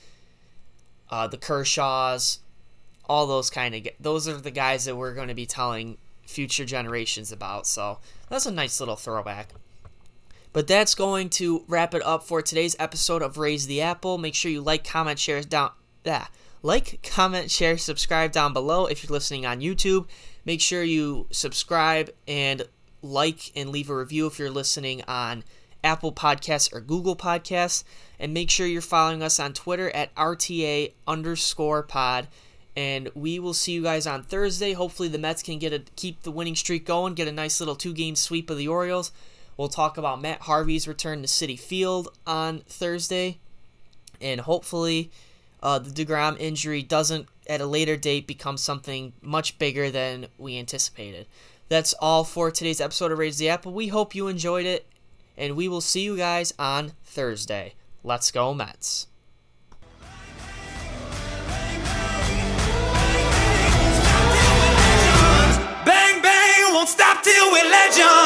uh, 1.09 1.27
the 1.27 1.37
kershaws 1.37 2.39
all 3.07 3.27
those 3.27 3.49
kind 3.49 3.75
of 3.75 3.87
those 3.99 4.27
are 4.27 4.37
the 4.37 4.51
guys 4.51 4.85
that 4.85 4.95
we're 4.95 5.13
going 5.13 5.27
to 5.27 5.33
be 5.35 5.45
telling 5.45 5.97
future 6.25 6.65
generations 6.65 7.31
about 7.31 7.67
so 7.67 7.99
that's 8.29 8.45
a 8.45 8.51
nice 8.51 8.79
little 8.79 8.95
throwback. 8.95 9.49
But 10.53 10.67
that's 10.67 10.95
going 10.95 11.29
to 11.31 11.65
wrap 11.67 11.93
it 11.93 12.01
up 12.03 12.23
for 12.23 12.41
today's 12.41 12.77
episode 12.79 13.21
of 13.21 13.37
raise 13.37 13.67
the 13.67 13.81
apple. 13.81 14.17
Make 14.17 14.35
sure 14.35 14.49
you 14.49 14.61
like 14.61 14.87
comment 14.87 15.19
share 15.19 15.41
down 15.43 15.71
yeah 16.05 16.27
like, 16.65 17.07
comment, 17.13 17.51
share, 17.51 17.77
subscribe 17.77 18.31
down 18.31 18.51
below 18.51 18.87
if 18.87 19.03
you're 19.03 19.11
listening 19.11 19.45
on 19.45 19.61
YouTube. 19.61 20.07
Make 20.45 20.59
sure 20.59 20.81
you 20.81 21.27
subscribe 21.29 22.09
and 22.27 22.63
like 23.03 23.51
and 23.55 23.69
leave 23.69 23.91
a 23.91 23.95
review 23.95 24.25
if 24.25 24.39
you're 24.39 24.49
listening 24.49 25.03
on 25.07 25.43
Apple 25.83 26.11
Podcasts 26.11 26.73
or 26.73 26.81
Google 26.81 27.15
Podcasts. 27.15 27.83
And 28.19 28.33
make 28.33 28.49
sure 28.49 28.65
you're 28.65 28.81
following 28.81 29.21
us 29.21 29.39
on 29.39 29.53
Twitter 29.53 29.91
at 29.91 30.13
RTA 30.15 30.93
underscore 31.07 31.83
pod. 31.83 32.29
And 32.75 33.11
we 33.13 33.37
will 33.37 33.53
see 33.53 33.73
you 33.73 33.83
guys 33.83 34.07
on 34.07 34.23
Thursday. 34.23 34.73
Hopefully 34.73 35.07
the 35.07 35.19
Mets 35.19 35.43
can 35.43 35.59
get 35.59 35.71
a 35.71 35.83
keep 35.95 36.23
the 36.23 36.31
winning 36.31 36.55
streak 36.55 36.83
going, 36.83 37.13
get 37.13 37.27
a 37.27 37.31
nice 37.31 37.59
little 37.59 37.75
two 37.75 37.93
game 37.93 38.15
sweep 38.15 38.49
of 38.49 38.57
the 38.57 38.67
Orioles. 38.67 39.11
We'll 39.55 39.67
talk 39.67 39.99
about 39.99 40.19
Matt 40.19 40.41
Harvey's 40.41 40.87
return 40.87 41.21
to 41.21 41.27
Citi 41.27 41.59
Field 41.59 42.09
on 42.25 42.61
Thursday. 42.67 43.37
And 44.19 44.41
hopefully 44.41 45.11
uh, 45.65 45.79
the 45.79 45.89
DeGrom 45.89 46.39
injury 46.39 46.83
doesn't, 46.83 47.27
at 47.49 47.59
a 47.59 47.65
later 47.65 47.97
date, 47.97 48.27
become 48.27 48.55
something 48.55 49.13
much 49.19 49.57
bigger 49.57 49.89
than 49.89 50.27
we 50.37 50.59
anticipated. 50.59 51.25
That's 51.69 51.95
all 51.95 52.23
for 52.23 52.51
today's 52.51 52.79
episode 52.79 53.11
of 53.11 53.17
Raise 53.17 53.39
the 53.39 53.49
Apple. 53.49 53.73
We 53.73 53.87
hope 53.87 54.13
you 54.13 54.27
enjoyed 54.27 54.67
it, 54.67 54.85
and 55.35 55.55
we 55.55 55.67
will 55.67 55.81
see 55.81 56.01
you 56.01 56.15
guys 56.17 56.53
on 56.59 56.91
Thursday. 57.03 57.73
Let's 58.03 58.29
go, 58.29 58.53
Mets. 58.53 59.07
Bang, 65.83 66.21
bang, 66.21 66.73
won't 66.75 66.89
stop 66.89 67.23
till 67.23 67.51
we're 67.51 67.67
legends. 67.71 68.24